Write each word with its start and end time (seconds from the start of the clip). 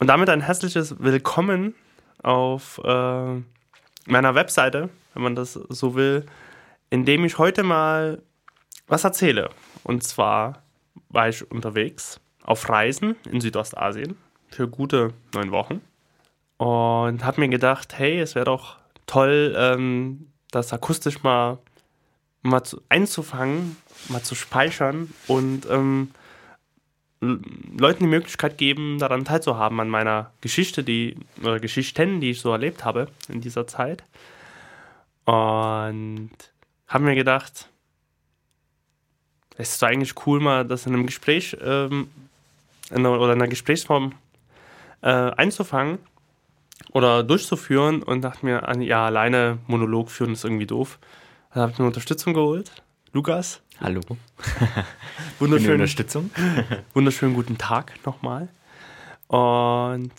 Und 0.00 0.06
damit 0.06 0.30
ein 0.30 0.40
herzliches 0.40 1.00
Willkommen 1.00 1.74
auf 2.22 2.80
äh, 2.84 3.34
meiner 4.06 4.34
Webseite, 4.36 4.90
wenn 5.14 5.22
man 5.24 5.34
das 5.34 5.54
so 5.54 5.96
will, 5.96 6.24
indem 6.88 7.24
ich 7.24 7.38
heute 7.38 7.64
mal 7.64 8.22
was 8.86 9.02
erzähle. 9.02 9.50
Und 9.82 10.04
zwar 10.04 10.62
war 11.08 11.28
ich 11.28 11.50
unterwegs 11.50 12.20
auf 12.44 12.68
Reisen 12.68 13.16
in 13.28 13.40
Südostasien 13.40 14.16
für 14.50 14.68
gute 14.68 15.14
neun 15.34 15.50
Wochen 15.50 15.80
und 16.58 17.24
habe 17.24 17.40
mir 17.40 17.48
gedacht, 17.48 17.98
hey, 17.98 18.20
es 18.20 18.36
wäre 18.36 18.44
doch 18.44 18.76
toll, 19.06 19.52
ähm, 19.58 20.28
das 20.52 20.72
akustisch 20.72 21.24
mal, 21.24 21.58
mal 22.42 22.62
zu, 22.62 22.80
einzufangen, 22.88 23.76
mal 24.08 24.22
zu 24.22 24.36
speichern 24.36 25.12
und 25.26 25.68
ähm, 25.68 26.12
Leuten 27.20 28.04
die 28.04 28.10
Möglichkeit 28.10 28.58
geben, 28.58 28.98
daran 28.98 29.24
teilzuhaben 29.24 29.80
an 29.80 29.88
meiner 29.88 30.30
Geschichte, 30.40 30.84
die 30.84 31.16
oder 31.42 31.58
Geschichten, 31.58 32.20
die 32.20 32.30
ich 32.30 32.40
so 32.40 32.52
erlebt 32.52 32.84
habe 32.84 33.08
in 33.28 33.40
dieser 33.40 33.66
Zeit. 33.66 34.04
Und 35.24 36.30
habe 36.86 37.04
mir 37.04 37.14
gedacht, 37.14 37.68
es 39.56 39.74
ist 39.74 39.84
eigentlich 39.84 40.14
cool, 40.26 40.40
mal 40.40 40.64
das 40.64 40.86
in 40.86 40.94
einem 40.94 41.06
Gespräch 41.06 41.56
ähm, 41.60 42.08
in 42.90 42.98
einer, 42.98 43.20
oder 43.20 43.32
in 43.32 43.40
einer 43.40 43.48
Gesprächsform 43.48 44.14
äh, 45.02 45.08
einzufangen 45.08 45.98
oder 46.92 47.22
durchzuführen 47.22 48.02
und 48.02 48.22
dachte 48.22 48.46
mir, 48.46 48.62
ja, 48.80 49.06
alleine 49.06 49.58
Monolog 49.66 50.10
führen 50.10 50.32
ist 50.32 50.44
irgendwie 50.44 50.66
doof. 50.66 50.98
Dann 51.52 51.62
habe 51.62 51.72
ich 51.72 51.78
mir 51.78 51.86
Unterstützung 51.86 52.34
geholt. 52.34 52.70
Lukas. 53.12 53.60
Hallo. 53.80 54.00
Wunderschöne 55.38 55.74
Unterstützung. 55.74 56.32
Wunderschönen 56.94 57.34
guten 57.34 57.58
Tag 57.58 57.94
nochmal. 58.04 58.48
Und 59.28 60.12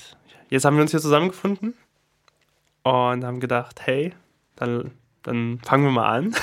jetzt 0.50 0.64
haben 0.64 0.78
wir 0.78 0.82
uns 0.82 0.92
hier 0.92 1.02
zusammengefunden 1.02 1.74
und 2.84 3.26
haben 3.26 3.42
gedacht, 3.42 3.82
hey, 3.84 4.14
dann, 4.56 4.92
dann 5.24 5.60
fangen 5.60 5.84
wir 5.84 5.92
mal 5.92 6.08
an. 6.10 6.34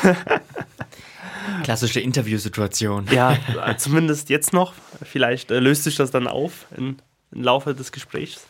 Klassische 1.62 2.00
Interviewsituation. 2.00 3.06
Ja, 3.11 3.39
zumindest 3.78 4.28
jetzt 4.28 4.53
noch. 4.53 4.75
Vielleicht 5.03 5.51
äh, 5.51 5.58
löst 5.58 5.84
sich 5.84 5.97
das 5.97 6.11
dann 6.11 6.27
auf 6.27 6.67
im, 6.77 6.98
im 7.30 7.42
Laufe 7.42 7.75
des 7.75 7.92
Gesprächs. 7.92 8.47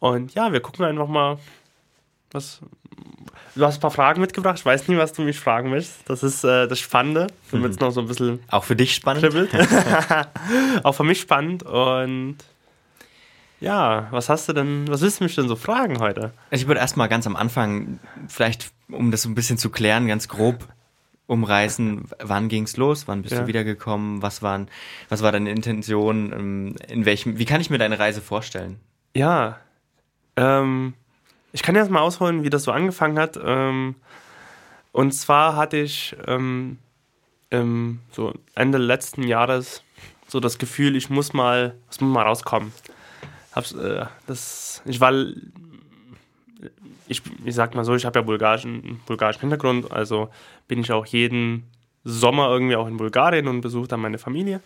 Und 0.00 0.34
ja, 0.34 0.52
wir 0.52 0.60
gucken 0.60 0.84
einfach 0.84 1.08
mal, 1.08 1.38
was. 2.30 2.60
Du 3.54 3.64
hast 3.64 3.78
ein 3.78 3.80
paar 3.80 3.90
Fragen 3.90 4.20
mitgebracht. 4.20 4.58
Ich 4.58 4.66
weiß 4.66 4.88
nie, 4.88 4.96
was 4.96 5.12
du 5.12 5.22
mich 5.22 5.38
fragen 5.38 5.70
möchtest. 5.70 6.08
Das 6.08 6.22
ist 6.22 6.44
äh, 6.44 6.66
das 6.66 6.80
Spannende, 6.80 7.28
damit 7.52 7.72
es 7.72 7.78
mhm. 7.78 7.86
noch 7.86 7.92
so 7.92 8.00
ein 8.00 8.08
bisschen. 8.08 8.40
Auch 8.50 8.64
für 8.64 8.74
dich 8.74 8.94
spannend. 8.94 9.24
Auch 10.82 10.92
für 10.92 11.04
mich 11.04 11.20
spannend. 11.20 11.62
Und 11.62 12.38
ja, 13.60 14.08
was 14.10 14.28
hast 14.28 14.48
du 14.48 14.52
denn, 14.52 14.88
was 14.88 15.00
willst 15.02 15.20
du 15.20 15.24
mich 15.24 15.34
denn 15.36 15.48
so 15.48 15.56
fragen 15.56 16.00
heute? 16.00 16.32
Ich 16.50 16.66
würde 16.66 16.80
erstmal 16.80 17.08
ganz 17.08 17.26
am 17.26 17.36
Anfang, 17.36 18.00
vielleicht 18.28 18.72
um 18.90 19.10
das 19.10 19.22
so 19.22 19.28
ein 19.28 19.34
bisschen 19.34 19.56
zu 19.56 19.70
klären, 19.70 20.06
ganz 20.06 20.28
grob 20.28 20.68
umreißen, 21.26 22.08
wann 22.22 22.48
ging 22.48 22.64
es 22.64 22.76
los, 22.76 23.08
wann 23.08 23.22
bist 23.22 23.34
ja. 23.34 23.40
du 23.40 23.46
wiedergekommen, 23.46 24.20
was 24.20 24.42
waren, 24.42 24.68
was 25.08 25.22
war 25.22 25.32
deine 25.32 25.50
Intention, 25.50 26.32
ähm, 26.32 26.76
in 26.88 27.06
welchem, 27.06 27.38
wie 27.38 27.46
kann 27.46 27.62
ich 27.62 27.70
mir 27.70 27.78
deine 27.78 27.98
Reise 27.98 28.20
vorstellen? 28.20 28.78
Ja, 29.14 29.58
ähm, 30.36 30.92
ich 31.54 31.62
kann 31.62 31.76
jetzt 31.76 31.90
mal 31.90 32.00
ausholen, 32.00 32.42
wie 32.42 32.50
das 32.50 32.64
so 32.64 32.72
angefangen 32.72 33.16
hat. 33.16 33.38
Ähm, 33.42 33.94
und 34.90 35.12
zwar 35.12 35.54
hatte 35.54 35.76
ich 35.76 36.16
ähm, 36.26 36.78
so 38.10 38.34
Ende 38.56 38.78
letzten 38.78 39.22
Jahres 39.22 39.84
so 40.26 40.40
das 40.40 40.58
Gefühl, 40.58 40.96
ich 40.96 41.10
muss 41.10 41.32
mal, 41.32 41.76
ich 41.92 42.00
muss 42.00 42.12
mal 42.12 42.24
rauskommen. 42.24 42.72
Hab's, 43.52 43.70
äh, 43.72 44.04
das, 44.26 44.82
ich 44.84 45.00
war, 45.00 45.12
ich, 47.06 47.22
ich 47.44 47.54
sag 47.54 47.76
mal 47.76 47.84
so, 47.84 47.94
ich 47.94 48.04
habe 48.04 48.18
ja 48.18 48.24
bulgarischen, 48.24 49.00
bulgarischen 49.06 49.42
Hintergrund, 49.42 49.92
also 49.92 50.30
bin 50.66 50.80
ich 50.80 50.90
auch 50.90 51.06
jeden 51.06 51.70
Sommer 52.02 52.48
irgendwie 52.48 52.74
auch 52.74 52.88
in 52.88 52.96
Bulgarien 52.96 53.46
und 53.46 53.60
besuche 53.60 53.86
dann 53.86 54.00
meine 54.00 54.18
Familie. 54.18 54.60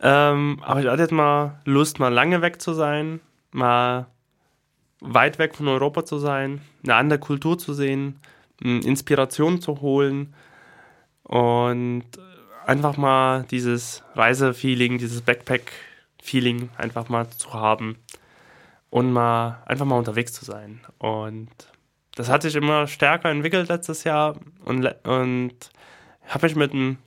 Ähm, 0.00 0.60
aber 0.62 0.80
ich 0.80 0.86
hatte 0.86 1.02
jetzt 1.02 1.10
mal 1.10 1.60
Lust, 1.64 1.98
mal 1.98 2.14
lange 2.14 2.42
weg 2.42 2.62
zu 2.62 2.74
sein, 2.74 3.18
mal 3.50 4.06
weit 5.06 5.38
weg 5.38 5.54
von 5.54 5.68
Europa 5.68 6.04
zu 6.04 6.18
sein, 6.18 6.60
eine 6.82 6.94
andere 6.94 7.18
Kultur 7.18 7.58
zu 7.58 7.74
sehen, 7.74 8.18
Inspiration 8.60 9.60
zu 9.60 9.80
holen 9.80 10.34
und 11.22 12.04
einfach 12.66 12.96
mal 12.96 13.44
dieses 13.50 14.02
Reisefeeling, 14.14 14.98
dieses 14.98 15.22
Backpack-Feeling 15.22 16.70
einfach 16.76 17.08
mal 17.08 17.28
zu 17.30 17.52
haben 17.52 17.96
und 18.90 19.12
mal 19.12 19.62
einfach 19.66 19.84
mal 19.84 19.98
unterwegs 19.98 20.32
zu 20.32 20.44
sein. 20.44 20.80
Und 20.98 21.50
das 22.14 22.28
hat 22.28 22.42
sich 22.42 22.56
immer 22.56 22.86
stärker 22.86 23.30
entwickelt 23.30 23.68
letztes 23.68 24.04
Jahr 24.04 24.36
und, 24.64 24.86
und 25.04 25.54
habe 26.28 26.46
mich 26.46 26.56
mit 26.56 26.72
einem 26.72 26.98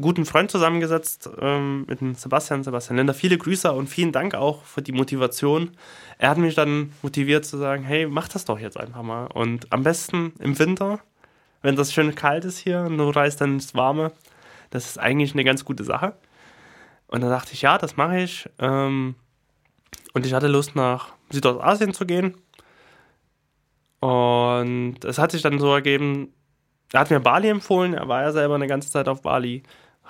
guten 0.00 0.24
Freund 0.24 0.50
zusammengesetzt, 0.50 1.28
ähm, 1.40 1.84
mit 1.86 2.00
dem 2.00 2.14
Sebastian, 2.14 2.64
Sebastian 2.64 2.96
Linder. 2.96 3.14
Viele 3.14 3.38
Grüße 3.38 3.72
und 3.72 3.88
vielen 3.88 4.12
Dank 4.12 4.34
auch 4.34 4.64
für 4.64 4.82
die 4.82 4.92
Motivation. 4.92 5.70
Er 6.18 6.30
hat 6.30 6.38
mich 6.38 6.54
dann 6.54 6.92
motiviert 7.02 7.44
zu 7.44 7.58
sagen, 7.58 7.82
hey, 7.82 8.06
mach 8.06 8.28
das 8.28 8.44
doch 8.44 8.58
jetzt 8.58 8.78
einfach 8.78 9.02
mal. 9.02 9.26
Und 9.26 9.72
am 9.72 9.82
besten 9.82 10.32
im 10.38 10.58
Winter, 10.58 11.00
wenn 11.60 11.76
das 11.76 11.92
schön 11.92 12.14
kalt 12.14 12.44
ist 12.44 12.58
hier 12.58 12.80
und 12.80 12.98
du 12.98 13.10
reist 13.10 13.40
dann 13.40 13.54
ins 13.54 13.74
Warme. 13.74 14.12
Das 14.70 14.86
ist 14.86 14.98
eigentlich 14.98 15.34
eine 15.34 15.44
ganz 15.44 15.64
gute 15.64 15.84
Sache. 15.84 16.14
Und 17.06 17.20
dann 17.20 17.30
dachte 17.30 17.52
ich, 17.52 17.62
ja, 17.62 17.76
das 17.76 17.96
mache 17.96 18.20
ich. 18.20 18.48
Ähm, 18.58 19.14
und 20.14 20.26
ich 20.26 20.32
hatte 20.32 20.48
Lust, 20.48 20.74
nach 20.74 21.12
Südostasien 21.30 21.92
zu 21.92 22.06
gehen. 22.06 22.36
Und 24.00 25.04
es 25.04 25.18
hat 25.18 25.32
sich 25.32 25.42
dann 25.42 25.58
so 25.58 25.72
ergeben, 25.72 26.32
er 26.92 27.00
hat 27.00 27.10
mir 27.10 27.20
Bali 27.20 27.48
empfohlen, 27.48 27.94
er 27.94 28.08
war 28.08 28.22
ja 28.22 28.32
selber 28.32 28.54
eine 28.54 28.66
ganze 28.66 28.90
Zeit 28.90 29.08
auf 29.08 29.22
Bali 29.22 29.62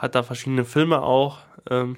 hat 0.03 0.17
da 0.17 0.25
verschiedene 0.25 0.65
Filme 0.65 1.01
auch 1.01 1.39
ähm, 1.71 1.97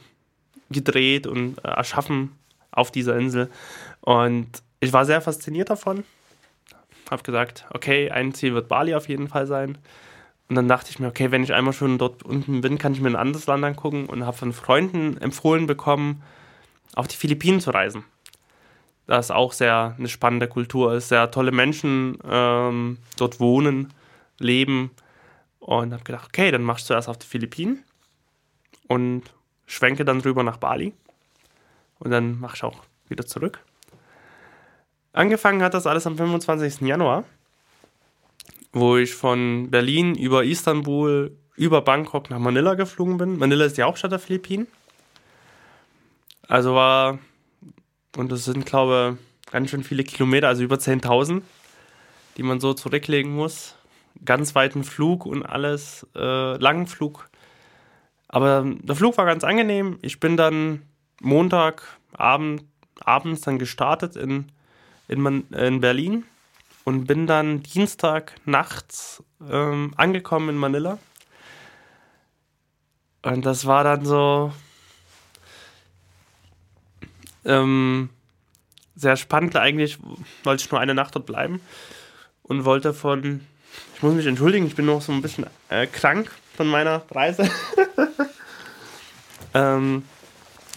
gedreht 0.68 1.26
und 1.26 1.56
äh, 1.64 1.68
erschaffen 1.68 2.32
auf 2.70 2.90
dieser 2.92 3.16
Insel. 3.16 3.50
Und 4.02 4.62
ich 4.78 4.92
war 4.92 5.06
sehr 5.06 5.22
fasziniert 5.22 5.70
davon. 5.70 6.04
Habe 7.10 7.22
gesagt, 7.22 7.64
okay, 7.70 8.10
ein 8.10 8.34
Ziel 8.34 8.52
wird 8.52 8.68
Bali 8.68 8.94
auf 8.94 9.08
jeden 9.08 9.28
Fall 9.28 9.46
sein. 9.46 9.78
Und 10.50 10.56
dann 10.56 10.68
dachte 10.68 10.90
ich 10.90 10.98
mir, 10.98 11.08
okay, 11.08 11.30
wenn 11.30 11.42
ich 11.42 11.54
einmal 11.54 11.72
schon 11.72 11.96
dort 11.96 12.22
unten 12.22 12.60
bin, 12.60 12.76
kann 12.76 12.92
ich 12.92 13.00
mir 13.00 13.08
ein 13.08 13.16
anderes 13.16 13.46
Land 13.46 13.64
angucken 13.64 14.04
und 14.04 14.26
habe 14.26 14.36
von 14.36 14.52
Freunden 14.52 15.16
empfohlen 15.16 15.66
bekommen, 15.66 16.22
auf 16.94 17.08
die 17.08 17.16
Philippinen 17.16 17.60
zu 17.60 17.70
reisen. 17.70 18.04
Das 19.06 19.30
auch 19.30 19.52
sehr 19.52 19.94
eine 19.98 20.08
spannende 20.08 20.46
Kultur 20.46 20.92
ist, 20.92 21.08
sehr 21.08 21.30
tolle 21.30 21.52
Menschen 21.52 22.18
ähm, 22.28 22.98
dort 23.16 23.40
wohnen, 23.40 23.94
leben. 24.38 24.90
Und 25.58 25.94
habe 25.94 26.04
gedacht, 26.04 26.26
okay, 26.28 26.50
dann 26.50 26.62
machst 26.62 26.84
du 26.84 26.88
zuerst 26.88 27.08
auf 27.08 27.16
die 27.16 27.26
Philippinen 27.26 27.82
und 28.88 29.22
schwenke 29.66 30.04
dann 30.04 30.20
rüber 30.20 30.42
nach 30.42 30.56
Bali. 30.58 30.92
Und 31.98 32.10
dann 32.10 32.38
mache 32.38 32.56
ich 32.56 32.64
auch 32.64 32.84
wieder 33.08 33.26
zurück. 33.26 33.60
Angefangen 35.12 35.62
hat 35.62 35.74
das 35.74 35.86
alles 35.86 36.06
am 36.06 36.16
25. 36.16 36.80
Januar, 36.80 37.24
wo 38.72 38.96
ich 38.96 39.14
von 39.14 39.70
Berlin 39.70 40.16
über 40.16 40.44
Istanbul, 40.44 41.36
über 41.56 41.82
Bangkok 41.82 42.30
nach 42.30 42.40
Manila 42.40 42.74
geflogen 42.74 43.16
bin. 43.16 43.38
Manila 43.38 43.64
ist 43.64 43.78
die 43.78 43.84
Hauptstadt 43.84 44.12
der 44.12 44.18
Philippinen. 44.18 44.66
Also 46.48 46.74
war, 46.74 47.18
und 48.16 48.32
das 48.32 48.44
sind, 48.44 48.66
glaube 48.66 49.16
ich, 49.46 49.52
ganz 49.52 49.70
schön 49.70 49.84
viele 49.84 50.02
Kilometer, 50.02 50.48
also 50.48 50.64
über 50.64 50.76
10.000, 50.76 51.42
die 52.36 52.42
man 52.42 52.58
so 52.58 52.74
zurücklegen 52.74 53.32
muss. 53.32 53.76
Ganz 54.24 54.54
weiten 54.54 54.84
Flug 54.84 55.26
und 55.26 55.44
alles, 55.44 56.06
äh, 56.16 56.56
langen 56.56 56.86
Flug 56.86 57.28
aber 58.34 58.64
der 58.66 58.96
Flug 58.96 59.16
war 59.16 59.26
ganz 59.26 59.44
angenehm. 59.44 59.96
Ich 60.02 60.18
bin 60.18 60.36
dann 60.36 60.82
Montagabend 61.20 62.64
abends 62.98 63.42
dann 63.42 63.60
gestartet 63.60 64.16
in, 64.16 64.50
in, 65.06 65.48
in 65.52 65.80
Berlin 65.80 66.24
und 66.82 67.06
bin 67.06 67.28
dann 67.28 67.62
Dienstag 67.62 68.34
nachts 68.44 69.22
ähm, 69.48 69.94
angekommen 69.96 70.48
in 70.48 70.56
Manila. 70.56 70.98
Und 73.22 73.46
das 73.46 73.66
war 73.66 73.84
dann 73.84 74.04
so 74.04 74.52
ähm, 77.44 78.10
sehr 78.96 79.16
spannend. 79.16 79.54
Eigentlich 79.54 79.98
wollte 80.42 80.64
ich 80.64 80.72
nur 80.72 80.80
eine 80.80 80.96
Nacht 80.96 81.14
dort 81.14 81.26
bleiben 81.26 81.60
und 82.42 82.64
wollte 82.64 82.94
von, 82.94 83.42
ich 83.94 84.02
muss 84.02 84.14
mich 84.14 84.26
entschuldigen, 84.26 84.66
ich 84.66 84.74
bin 84.74 84.86
noch 84.86 85.02
so 85.02 85.12
ein 85.12 85.22
bisschen 85.22 85.46
äh, 85.68 85.86
krank 85.86 86.32
von 86.56 86.66
meiner 86.68 87.02
Reise. 87.10 87.50
ähm, 89.54 90.04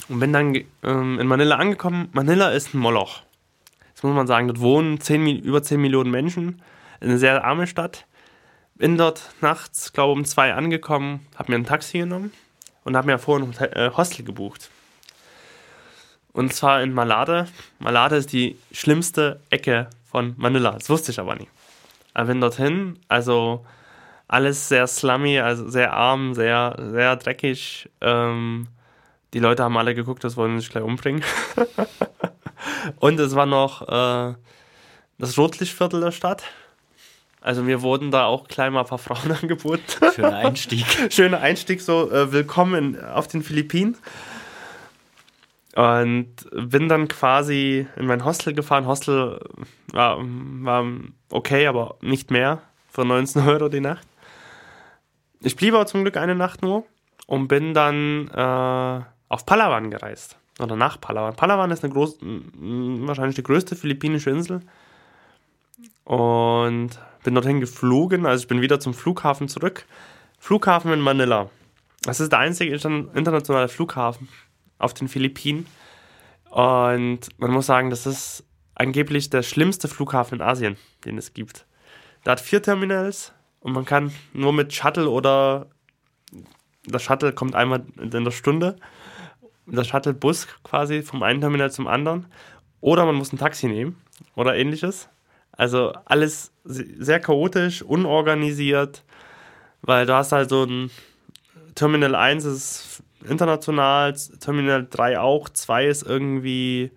und 0.09 0.19
bin 0.19 0.33
dann 0.33 0.55
ähm, 0.83 1.19
in 1.19 1.27
Manila 1.27 1.55
angekommen. 1.57 2.09
Manila 2.13 2.49
ist 2.49 2.73
ein 2.73 2.79
Moloch. 2.79 3.21
Das 3.93 4.03
muss 4.03 4.15
man 4.15 4.27
sagen. 4.27 4.47
Dort 4.47 4.59
wohnen 4.59 5.01
10, 5.01 5.43
über 5.43 5.61
10 5.61 5.81
Millionen 5.81 6.11
Menschen. 6.11 6.61
Eine 6.99 7.17
sehr 7.17 7.43
arme 7.43 7.67
Stadt. 7.67 8.05
Bin 8.75 8.97
dort 8.97 9.31
nachts, 9.41 9.91
glaube 9.91 10.13
um 10.13 10.23
zwei 10.23 10.53
angekommen, 10.53 11.25
habe 11.35 11.51
mir 11.51 11.57
ein 11.57 11.65
Taxi 11.65 11.97
genommen 11.97 12.31
und 12.83 12.95
habe 12.95 13.07
mir 13.07 13.17
vorher 13.17 13.47
ein 13.47 13.71
äh, 13.73 13.91
Hostel 13.95 14.23
gebucht. 14.23 14.69
Und 16.31 16.53
zwar 16.53 16.83
in 16.83 16.93
Malade. 16.93 17.47
Malade 17.79 18.17
ist 18.17 18.31
die 18.31 18.55
schlimmste 18.71 19.39
Ecke 19.49 19.89
von 20.05 20.35
Manila. 20.37 20.73
Das 20.73 20.89
wusste 20.91 21.11
ich 21.11 21.19
aber 21.19 21.35
nicht. 21.35 21.49
Aber 22.13 22.27
bin 22.27 22.39
dorthin, 22.39 22.99
also 23.07 23.65
alles 24.27 24.67
sehr 24.67 24.87
slummy, 24.87 25.39
also 25.39 25.69
sehr 25.69 25.93
arm, 25.93 26.33
sehr, 26.33 26.75
sehr 26.91 27.15
dreckig. 27.15 27.89
Ähm, 28.01 28.67
die 29.33 29.39
Leute 29.39 29.63
haben 29.63 29.77
alle 29.77 29.95
geguckt, 29.95 30.23
das 30.23 30.37
wollen 30.37 30.59
sich 30.59 30.69
gleich 30.69 30.83
umbringen. 30.83 31.23
Und 32.99 33.19
es 33.19 33.35
war 33.35 33.45
noch 33.45 33.81
äh, 33.87 34.35
das 35.17 35.37
Rotlichtviertel 35.37 36.01
der 36.01 36.11
Stadt. 36.11 36.43
Also 37.41 37.63
mir 37.63 37.81
wurden 37.81 38.11
da 38.11 38.25
auch 38.25 38.47
gleich 38.47 38.71
mal 38.71 38.81
ein 38.81 38.87
paar 38.87 38.97
Frauen 38.97 39.31
angeboten. 39.41 39.83
Schöner 40.13 40.35
Einstieg. 40.35 40.85
Schöner 41.09 41.39
Einstieg, 41.39 41.81
so 41.81 42.11
äh, 42.11 42.31
willkommen 42.31 42.95
in, 42.95 43.03
auf 43.03 43.27
den 43.27 43.43
Philippinen. 43.43 43.97
Und 45.75 46.33
bin 46.51 46.89
dann 46.89 47.07
quasi 47.07 47.87
in 47.95 48.07
mein 48.07 48.25
Hostel 48.25 48.53
gefahren. 48.53 48.87
Hostel 48.87 49.39
war, 49.93 50.17
war 50.19 50.85
okay, 51.29 51.67
aber 51.67 51.97
nicht 52.01 52.31
mehr. 52.31 52.63
Für 52.91 53.05
19 53.05 53.47
Euro 53.47 53.69
die 53.69 53.79
Nacht. 53.79 54.07
Ich 55.41 55.55
blieb 55.55 55.73
aber 55.73 55.85
zum 55.85 56.01
Glück 56.01 56.17
eine 56.17 56.35
Nacht 56.35 56.61
nur 56.61 56.85
und 57.27 57.47
bin 57.47 57.73
dann 57.73 58.27
äh, 58.29 59.01
auf 59.29 59.45
Palawan 59.45 59.91
gereist. 59.91 60.37
Oder 60.59 60.75
nach 60.75 60.99
Palawan. 60.99 61.35
Palawan 61.35 61.71
ist 61.71 61.83
eine 61.83 61.93
groß, 61.93 62.17
wahrscheinlich 62.21 63.35
die 63.35 63.43
größte 63.43 63.75
philippinische 63.75 64.31
Insel. 64.31 64.61
Und 66.03 66.99
bin 67.23 67.35
dorthin 67.35 67.59
geflogen. 67.59 68.25
Also 68.25 68.43
ich 68.43 68.47
bin 68.47 68.61
wieder 68.61 68.79
zum 68.79 68.93
Flughafen 68.93 69.49
zurück. 69.49 69.85
Flughafen 70.39 70.91
in 70.93 71.01
Manila. 71.01 71.49
Das 72.01 72.19
ist 72.19 72.31
der 72.31 72.39
einzige 72.39 72.73
internationale 72.73 73.67
Flughafen 73.67 74.29
auf 74.79 74.93
den 74.93 75.07
Philippinen. 75.07 75.67
Und 76.49 77.19
man 77.37 77.51
muss 77.51 77.65
sagen, 77.65 77.89
das 77.89 78.07
ist 78.07 78.45
angeblich 78.75 79.29
der 79.29 79.43
schlimmste 79.43 79.87
Flughafen 79.87 80.35
in 80.35 80.41
Asien, 80.41 80.77
den 81.03 81.17
es 81.17 81.33
gibt. 81.33 81.65
Der 82.25 82.31
hat 82.31 82.39
vier 82.39 82.61
Terminals 82.61 83.33
und 83.59 83.73
man 83.73 83.85
kann 83.85 84.11
nur 84.33 84.53
mit 84.53 84.73
Shuttle 84.73 85.09
oder 85.09 85.67
der 86.85 86.99
Shuttle 86.99 87.33
kommt 87.33 87.55
einmal 87.55 87.85
in 87.99 88.23
der 88.23 88.31
Stunde, 88.31 88.77
der 89.65 89.83
Shuttlebus 89.83 90.47
quasi 90.63 91.01
vom 91.01 91.23
einen 91.23 91.41
Terminal 91.41 91.71
zum 91.71 91.87
anderen 91.87 92.27
oder 92.81 93.05
man 93.05 93.15
muss 93.15 93.33
ein 93.33 93.37
Taxi 93.37 93.67
nehmen 93.67 93.97
oder 94.35 94.55
ähnliches. 94.55 95.09
Also 95.51 95.93
alles 96.05 96.51
sehr 96.63 97.19
chaotisch, 97.19 97.81
unorganisiert, 97.81 99.03
weil 99.81 100.05
du 100.05 100.13
hast 100.13 100.31
halt 100.31 100.49
so 100.49 100.63
ein 100.63 100.91
Terminal 101.75 102.15
1 102.15 102.45
ist 102.45 103.03
international, 103.27 104.13
Terminal 104.39 104.87
3 104.89 105.19
auch, 105.19 105.49
2 105.49 105.87
ist 105.87 106.03
irgendwie 106.03 106.91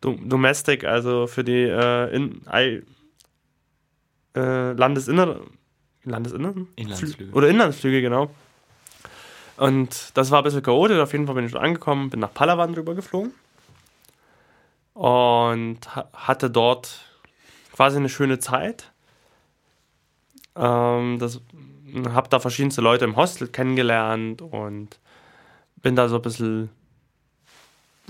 Domestic, 0.00 0.84
also 0.84 1.26
für 1.28 1.44
die 1.44 1.62
äh, 1.62 2.14
in, 2.14 2.42
äh, 4.34 4.72
Landesinneren. 4.72 5.58
Landesinneren? 6.04 6.68
Inlandsflüge. 6.76 7.32
Oder 7.32 7.48
Inlandsflüge, 7.48 8.02
genau. 8.02 8.30
Und 9.56 10.10
das 10.14 10.30
war 10.30 10.40
ein 10.40 10.44
bisschen 10.44 10.62
chaotisch. 10.62 10.98
Auf 10.98 11.12
jeden 11.12 11.26
Fall 11.26 11.34
bin 11.34 11.44
ich 11.44 11.52
schon 11.52 11.60
angekommen, 11.60 12.10
bin 12.10 12.20
nach 12.20 12.32
Palawan 12.32 12.74
drüber 12.74 12.94
geflogen. 12.94 13.32
Und 14.94 15.78
hatte 16.12 16.50
dort 16.50 17.00
quasi 17.72 17.96
eine 17.96 18.08
schöne 18.08 18.38
Zeit. 18.38 18.90
Ähm, 20.56 21.18
das 21.18 21.40
habe 22.10 22.28
da 22.28 22.40
verschiedenste 22.40 22.80
Leute 22.80 23.04
im 23.04 23.16
Hostel 23.16 23.48
kennengelernt 23.48 24.42
und 24.42 24.98
bin 25.76 25.96
da 25.96 26.08
so 26.08 26.16
ein 26.16 26.22
bisschen 26.22 26.70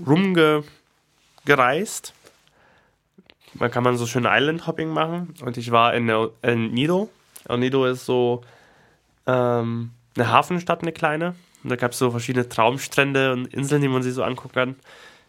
rumgereist. 0.05 2.13
Da 3.55 3.69
kann 3.69 3.83
man 3.83 3.97
so 3.97 4.07
schön 4.07 4.25
Island-Hopping 4.27 4.89
machen. 4.89 5.35
Und 5.41 5.57
ich 5.57 5.71
war 5.71 5.93
in 5.93 6.09
El 6.09 6.57
Nido. 6.57 7.09
El 7.47 7.57
Nido 7.57 7.85
ist 7.85 8.05
so 8.05 8.41
ähm, 9.27 9.91
eine 10.15 10.31
Hafenstadt, 10.31 10.81
eine 10.81 10.91
kleine. 10.91 11.35
Und 11.63 11.69
da 11.69 11.75
gab 11.75 11.91
es 11.91 11.99
so 11.99 12.11
verschiedene 12.11 12.47
Traumstrände 12.49 13.31
und 13.33 13.53
Inseln, 13.53 13.81
die 13.81 13.87
man 13.87 14.03
sich 14.03 14.13
so 14.13 14.23
angucken 14.23 14.53
kann. 14.53 14.75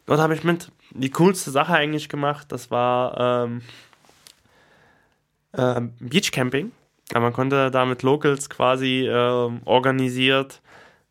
Dort 0.07 0.21
habe 0.21 0.35
ich 0.35 0.45
mit 0.45 0.71
die 0.91 1.11
coolste 1.11 1.51
Sache 1.51 1.73
eigentlich 1.73 2.09
gemacht. 2.09 2.51
Das 2.51 2.71
war 2.71 3.47
ähm, 3.47 3.63
äh, 5.53 5.81
Beachcamping. 6.01 6.73
Ja, 7.13 7.21
man 7.21 7.33
konnte 7.33 7.71
da 7.71 7.85
mit 7.85 8.03
Locals 8.03 8.51
quasi 8.51 9.07
äh, 9.07 9.51
organisiert 9.65 10.61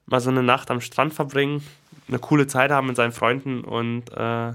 mal 0.05 0.19
so 0.19 0.29
eine 0.29 0.43
Nacht 0.43 0.69
am 0.69 0.81
Strand 0.81 1.13
verbringen, 1.13 1.63
eine 2.07 2.19
coole 2.19 2.47
Zeit 2.47 2.71
haben 2.71 2.87
mit 2.87 2.95
seinen 2.95 3.11
Freunden 3.11 3.63
und 3.63 4.09
äh, 4.11 4.53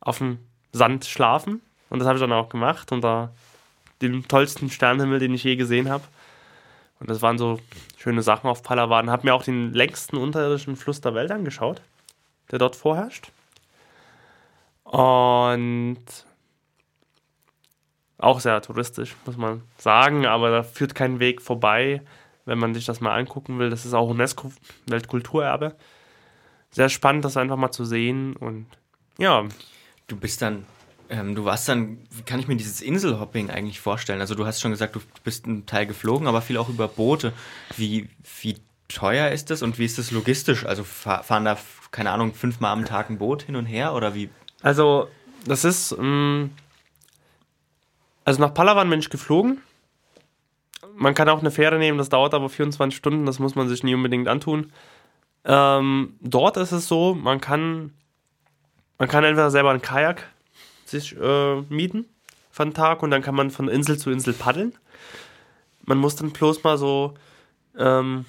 auf 0.00 0.18
dem 0.18 0.38
Sand 0.72 1.04
schlafen. 1.04 1.60
Und 1.90 1.98
das 1.98 2.08
habe 2.08 2.16
ich 2.16 2.22
dann 2.22 2.32
auch 2.32 2.48
gemacht 2.48 2.92
unter 2.92 3.32
dem 4.02 4.26
tollsten 4.28 4.70
Sternenhimmel, 4.70 5.18
den 5.18 5.34
ich 5.34 5.44
je 5.44 5.56
gesehen 5.56 5.90
habe. 5.90 6.04
Und 6.98 7.08
das 7.08 7.22
waren 7.22 7.38
so 7.38 7.60
schöne 7.96 8.22
Sachen 8.22 8.48
auf 8.48 8.62
Palawan. 8.62 9.10
Habe 9.10 9.26
mir 9.26 9.34
auch 9.34 9.42
den 9.42 9.72
längsten 9.72 10.16
unterirdischen 10.16 10.76
Fluss 10.76 11.00
der 11.00 11.14
Welt 11.14 11.30
angeschaut, 11.30 11.80
der 12.50 12.58
dort 12.58 12.76
vorherrscht. 12.76 13.30
Und 14.84 16.04
auch 18.18 18.40
sehr 18.40 18.60
touristisch, 18.60 19.16
muss 19.24 19.36
man 19.36 19.62
sagen, 19.78 20.26
aber 20.26 20.50
da 20.50 20.62
führt 20.62 20.94
kein 20.94 21.20
Weg 21.20 21.40
vorbei, 21.40 22.02
wenn 22.44 22.58
man 22.58 22.74
sich 22.74 22.84
das 22.84 23.00
mal 23.00 23.16
angucken 23.16 23.58
will. 23.58 23.70
Das 23.70 23.86
ist 23.86 23.94
auch 23.94 24.08
UNESCO-Weltkulturerbe. 24.10 25.74
Sehr 26.70 26.88
spannend, 26.88 27.24
das 27.24 27.36
einfach 27.36 27.56
mal 27.56 27.72
zu 27.72 27.84
sehen 27.84 28.36
und 28.36 28.66
ja. 29.16 29.44
Du 30.06 30.16
bist 30.16 30.42
dann, 30.42 30.66
ähm, 31.10 31.34
du 31.34 31.44
warst 31.44 31.68
dann, 31.68 31.98
wie 32.10 32.22
kann 32.22 32.38
ich 32.38 32.48
mir 32.48 32.56
dieses 32.56 32.80
Inselhopping 32.80 33.50
eigentlich 33.50 33.80
vorstellen? 33.80 34.20
Also 34.20 34.34
du 34.34 34.46
hast 34.46 34.60
schon 34.60 34.70
gesagt, 34.70 34.94
du 34.94 35.00
bist 35.24 35.44
einen 35.44 35.66
Teil 35.66 35.86
geflogen, 35.86 36.28
aber 36.28 36.40
viel 36.40 36.56
auch 36.56 36.68
über 36.68 36.88
Boote. 36.88 37.32
Wie, 37.76 38.08
wie 38.40 38.56
teuer 38.88 39.30
ist 39.30 39.50
das 39.50 39.62
und 39.62 39.78
wie 39.78 39.84
ist 39.84 39.98
das 39.98 40.12
logistisch? 40.12 40.64
Also 40.64 40.84
fahren 40.84 41.44
da, 41.44 41.58
keine 41.90 42.12
Ahnung, 42.12 42.34
fünfmal 42.34 42.72
am 42.72 42.84
Tag 42.84 43.10
ein 43.10 43.18
Boot 43.18 43.42
hin 43.42 43.56
und 43.56 43.66
her 43.66 43.94
oder 43.94 44.14
wie? 44.14 44.30
Also, 44.62 45.08
das 45.46 45.64
ist, 45.64 45.92
ähm, 45.98 46.50
also 48.24 48.40
nach 48.40 48.54
Palawan 48.54 48.88
bin 48.88 49.00
ich 49.00 49.10
geflogen. 49.10 49.60
Man 50.94 51.14
kann 51.14 51.28
auch 51.28 51.40
eine 51.40 51.50
Fähre 51.50 51.78
nehmen, 51.78 51.98
das 51.98 52.08
dauert 52.08 52.34
aber 52.34 52.48
24 52.48 52.96
Stunden, 52.96 53.26
das 53.26 53.38
muss 53.38 53.54
man 53.54 53.68
sich 53.68 53.82
nie 53.82 53.94
unbedingt 53.94 54.28
antun. 54.28 54.72
Ähm, 55.44 56.14
dort 56.20 56.56
ist 56.56 56.72
es 56.72 56.86
so, 56.86 57.14
man 57.14 57.40
kann, 57.40 57.94
man 58.98 59.08
kann 59.08 59.24
entweder 59.24 59.50
selber 59.50 59.70
einen 59.70 59.82
Kajak 59.82 60.28
sich 60.90 61.16
äh, 61.16 61.60
mieten 61.62 62.06
für 62.50 62.64
einen 62.64 62.74
Tag 62.74 63.02
und 63.02 63.10
dann 63.10 63.22
kann 63.22 63.34
man 63.34 63.50
von 63.50 63.68
Insel 63.68 63.98
zu 63.98 64.10
Insel 64.10 64.34
paddeln. 64.34 64.74
Man 65.84 65.98
muss 65.98 66.16
dann 66.16 66.30
bloß 66.30 66.62
mal 66.62 66.76
so, 66.78 67.14
ähm, 67.78 68.24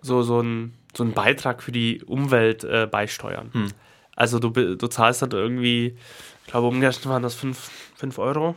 so, 0.00 0.22
so, 0.22 0.40
ein, 0.40 0.74
so 0.94 1.02
einen 1.02 1.12
Beitrag 1.12 1.62
für 1.62 1.72
die 1.72 2.02
Umwelt 2.04 2.64
äh, 2.64 2.86
beisteuern. 2.90 3.50
Hm. 3.52 3.68
Also 4.14 4.38
du, 4.38 4.50
du 4.50 4.86
zahlst 4.88 5.22
dann 5.22 5.30
irgendwie, 5.32 5.96
ich 6.44 6.50
glaube 6.50 6.68
umgerechnet 6.68 7.06
waren 7.06 7.22
das 7.22 7.34
5 7.34 8.18
Euro 8.18 8.54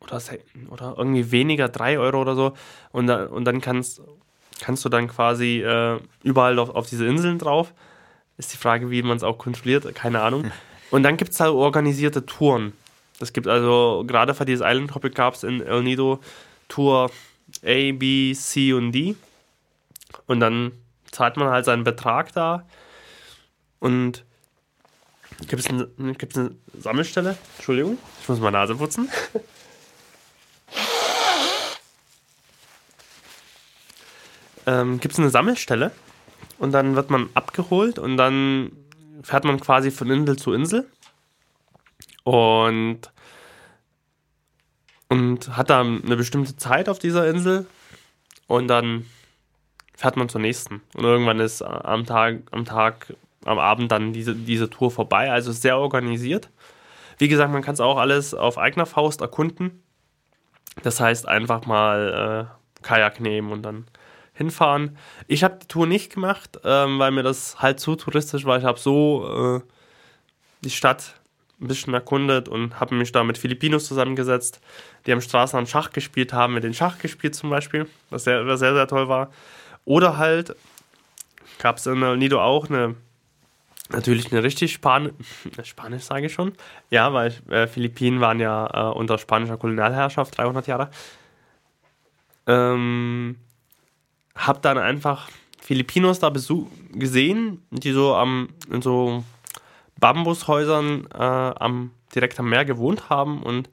oder, 0.00 0.20
oder 0.70 0.94
irgendwie 0.96 1.30
weniger, 1.30 1.68
3 1.68 1.98
Euro 1.98 2.20
oder 2.20 2.34
so. 2.34 2.54
Und, 2.92 3.06
da, 3.06 3.26
und 3.26 3.44
dann 3.44 3.60
kannst, 3.60 4.02
kannst 4.60 4.84
du 4.84 4.88
dann 4.88 5.08
quasi 5.08 5.62
äh, 5.62 6.00
überall 6.22 6.58
auf, 6.58 6.70
auf 6.70 6.88
diese 6.88 7.06
Inseln 7.06 7.38
drauf. 7.38 7.74
Ist 8.36 8.52
die 8.52 8.56
Frage, 8.56 8.90
wie 8.90 9.02
man 9.02 9.16
es 9.16 9.22
auch 9.22 9.38
kontrolliert, 9.38 9.94
keine 9.94 10.22
Ahnung. 10.22 10.44
Hm. 10.44 10.52
Und 10.90 11.02
dann 11.02 11.16
gibt 11.16 11.32
es 11.32 11.40
halt 11.40 11.52
organisierte 11.52 12.26
Touren. 12.26 12.72
Es 13.20 13.32
gibt 13.32 13.46
also, 13.46 14.04
gerade 14.06 14.34
für 14.34 14.44
dieses 14.44 14.66
Island 14.66 14.90
Topic 14.90 15.14
gab 15.14 15.34
es 15.34 15.44
in 15.44 15.60
El 15.60 15.82
Nido 15.82 16.20
Tour 16.68 17.10
A, 17.62 17.92
B, 17.92 18.34
C 18.34 18.72
und 18.72 18.92
D. 18.92 19.14
Und 20.26 20.40
dann 20.40 20.72
zahlt 21.10 21.36
man 21.36 21.48
halt 21.48 21.64
seinen 21.64 21.84
Betrag 21.84 22.32
da. 22.32 22.66
Und 23.78 24.24
gibt 25.46 25.60
es 25.60 25.68
eine, 25.68 25.88
gibt's 26.14 26.36
eine 26.38 26.52
Sammelstelle? 26.78 27.36
Entschuldigung, 27.56 27.98
ich 28.22 28.28
muss 28.28 28.40
meine 28.40 28.58
Nase 28.58 28.74
putzen. 28.74 29.08
ähm, 34.66 35.00
gibt 35.00 35.14
es 35.14 35.18
eine 35.18 35.30
Sammelstelle 35.30 35.90
und 36.58 36.72
dann 36.72 36.94
wird 36.96 37.10
man 37.10 37.30
abgeholt 37.34 37.98
und 37.98 38.16
dann 38.16 38.72
fährt 39.22 39.44
man 39.44 39.60
quasi 39.60 39.90
von 39.90 40.10
Insel 40.10 40.36
zu 40.36 40.52
Insel 40.52 40.88
und, 42.24 43.00
und 45.08 45.56
hat 45.56 45.70
da 45.70 45.80
eine 45.80 46.16
bestimmte 46.16 46.56
Zeit 46.56 46.88
auf 46.88 46.98
dieser 46.98 47.28
Insel 47.28 47.66
und 48.46 48.68
dann 48.68 49.06
fährt 49.96 50.16
man 50.16 50.28
zur 50.28 50.40
nächsten. 50.40 50.80
Und 50.94 51.04
irgendwann 51.04 51.40
ist 51.40 51.62
am 51.62 52.06
Tag, 52.06 52.42
am 52.52 52.64
Tag, 52.64 53.14
am 53.44 53.58
Abend 53.58 53.92
dann 53.92 54.12
diese, 54.12 54.34
diese 54.34 54.70
Tour 54.70 54.90
vorbei. 54.90 55.30
Also 55.30 55.52
sehr 55.52 55.76
organisiert. 55.76 56.48
Wie 57.18 57.28
gesagt, 57.28 57.52
man 57.52 57.62
kann 57.62 57.74
es 57.74 57.80
auch 57.80 57.98
alles 57.98 58.32
auf 58.32 58.56
eigener 58.56 58.86
Faust 58.86 59.20
erkunden. 59.20 59.82
Das 60.82 61.00
heißt, 61.00 61.28
einfach 61.28 61.66
mal 61.66 62.48
äh, 62.48 62.82
Kajak 62.82 63.20
nehmen 63.20 63.52
und 63.52 63.62
dann 63.62 63.86
hinfahren. 64.40 64.96
Ich 65.26 65.44
habe 65.44 65.58
die 65.62 65.68
Tour 65.68 65.86
nicht 65.86 66.14
gemacht, 66.14 66.58
ähm, 66.64 66.98
weil 66.98 67.10
mir 67.10 67.22
das 67.22 67.60
halt 67.60 67.78
zu 67.78 67.94
touristisch 67.94 68.46
war. 68.46 68.56
Ich 68.56 68.64
habe 68.64 68.78
so 68.78 69.58
äh, 69.58 69.60
die 70.62 70.70
Stadt 70.70 71.14
ein 71.60 71.68
bisschen 71.68 71.92
erkundet 71.92 72.48
und 72.48 72.80
habe 72.80 72.94
mich 72.94 73.12
da 73.12 73.22
mit 73.22 73.36
Filipinos 73.36 73.84
zusammengesetzt, 73.84 74.60
die 75.04 75.12
am 75.12 75.20
Straßenrand 75.20 75.68
Schach 75.68 75.90
gespielt 75.92 76.32
haben, 76.32 76.54
mit 76.54 76.64
den 76.64 76.72
Schach 76.72 76.98
gespielt 76.98 77.34
zum 77.34 77.50
Beispiel, 77.50 77.86
was 78.08 78.24
sehr, 78.24 78.46
was 78.46 78.60
sehr, 78.60 78.74
sehr 78.74 78.86
toll 78.86 79.08
war. 79.08 79.30
Oder 79.84 80.16
halt 80.16 80.56
gab 81.58 81.76
es 81.76 81.86
in 81.86 82.02
El 82.02 82.16
Nido 82.16 82.40
auch 82.40 82.70
eine, 82.70 82.94
natürlich 83.90 84.32
eine 84.32 84.42
richtig 84.42 84.72
Span 84.72 85.10
Spanisch, 85.62 86.04
sage 86.04 86.26
ich 86.26 86.32
schon. 86.32 86.54
Ja, 86.88 87.12
weil 87.12 87.34
äh, 87.50 87.66
Philippinen 87.66 88.22
waren 88.22 88.40
ja 88.40 88.90
äh, 88.90 88.94
unter 88.94 89.18
spanischer 89.18 89.58
Kolonialherrschaft 89.58 90.38
300 90.38 90.66
Jahre. 90.66 90.90
Ähm, 92.46 93.36
hab 94.46 94.62
dann 94.62 94.78
einfach 94.78 95.28
Filipinos 95.60 96.18
da 96.18 96.32
gesehen, 96.92 97.62
die 97.70 97.92
so 97.92 98.14
am, 98.14 98.48
in 98.70 98.82
so 98.82 99.24
Bambushäusern 99.98 101.06
äh, 101.12 101.16
am, 101.16 101.92
direkt 102.14 102.40
am 102.40 102.48
Meer 102.48 102.64
gewohnt 102.64 103.10
haben 103.10 103.42
und 103.42 103.70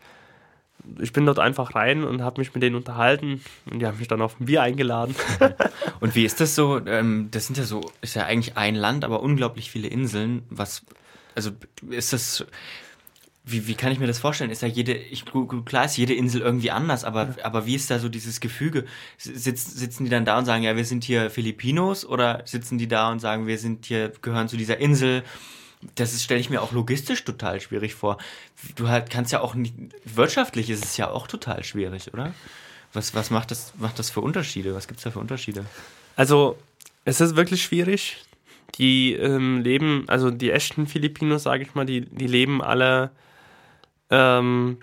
ich 1.00 1.12
bin 1.12 1.26
dort 1.26 1.40
einfach 1.40 1.76
rein 1.76 2.04
und 2.04 2.22
habe 2.22 2.40
mich 2.40 2.54
mit 2.54 2.64
denen 2.64 2.76
unterhalten 2.76 3.44
und 3.70 3.80
die 3.80 3.86
haben 3.86 3.98
mich 3.98 4.08
dann 4.08 4.22
auf 4.22 4.40
ein 4.40 4.46
Bier 4.46 4.62
eingeladen. 4.62 5.16
und 6.00 6.16
wie 6.16 6.26
ist 6.26 6.40
das 6.40 6.56
so? 6.56 6.80
Ähm, 6.86 7.30
das 7.32 7.48
sind 7.48 7.58
ja 7.58 7.64
so, 7.64 7.82
ist 8.02 8.16
ja 8.16 8.24
eigentlich 8.24 8.58
ein 8.58 8.76
Land, 8.76 9.04
aber 9.04 9.22
unglaublich 9.22 9.70
viele 9.70 9.88
Inseln. 9.88 10.44
Was, 10.50 10.84
also 11.36 11.52
ist 11.90 12.14
das, 12.14 12.46
wie, 13.50 13.68
wie 13.68 13.76
kann 13.76 13.92
ich 13.92 14.00
mir 14.00 14.08
das 14.08 14.20
vorstellen? 14.20 14.52
Ist 14.52 14.62
ja 14.62 14.68
jede, 14.68 14.94
ich, 14.94 15.24
klar 15.66 15.86
ist 15.86 15.98
jede 15.98 16.14
Insel 16.14 16.42
irgendwie 16.42 16.72
anders, 16.72 17.04
aber, 17.04 17.36
ja. 17.38 17.46
aber 17.46 17.66
wie 17.66 17.76
ist 17.76 17.90
da 17.90 17.98
so 17.98 18.10
dieses 18.10 18.40
Gefüge? 18.40 18.86
Sitz, 19.18 19.66
sitzen 19.74 20.04
die 20.04 20.10
dann 20.10 20.26
da 20.26 20.38
und 20.38 20.46
sagen, 20.46 20.64
ja, 20.64 20.76
wir 20.76 20.86
sind 20.86 21.04
hier 21.04 21.30
Filipinos 21.30 22.06
oder 22.06 22.42
sitzen 22.46 22.78
die 22.78 22.88
da 22.88 23.10
und 23.10 23.20
sagen, 23.20 23.48
wir 23.48 23.58
sind 23.58 23.86
hier, 23.86 24.12
gehören 24.22 24.50
zu 24.50 24.58
dieser 24.58 24.78
Insel? 24.78 25.24
das 25.96 26.22
stelle 26.24 26.40
ich 26.40 26.50
mir 26.50 26.62
auch 26.62 26.72
logistisch 26.72 27.24
total 27.24 27.62
schwierig 27.62 27.96
vor. 27.96 28.18
Du 28.76 28.88
halt 28.88 29.10
kannst 29.10 29.32
ja 29.32 29.42
auch 29.42 29.54
nicht, 29.54 29.76
wirtschaftlich 30.06 30.70
ist 30.70 30.84
es 30.84 30.98
ja 30.98 31.10
auch 31.10 31.28
total 31.28 31.64
schwierig, 31.64 32.14
oder? 32.14 32.34
Was, 32.94 33.14
was 33.14 33.30
macht, 33.30 33.52
das, 33.52 33.74
macht 33.78 34.00
das 34.00 34.10
für 34.10 34.22
Unterschiede? 34.22 34.74
Was 34.74 34.88
gibt 34.88 35.00
es 35.00 35.04
da 35.04 35.12
für 35.12 35.20
Unterschiede? 35.20 35.66
Also, 36.16 36.58
es 37.06 37.22
ist 37.22 37.36
wirklich 37.36 37.64
schwierig. 37.64 38.18
Die 38.76 39.14
ähm, 39.14 39.62
leben, 39.62 40.06
also 40.08 40.32
die 40.32 40.52
echten 40.52 40.88
Filipinos, 40.88 41.44
sage 41.44 41.64
ich 41.64 41.76
mal, 41.76 41.86
die, 41.86 42.02
die 42.02 42.28
leben 42.28 42.62
alle 42.62 43.12
ähm, 44.10 44.78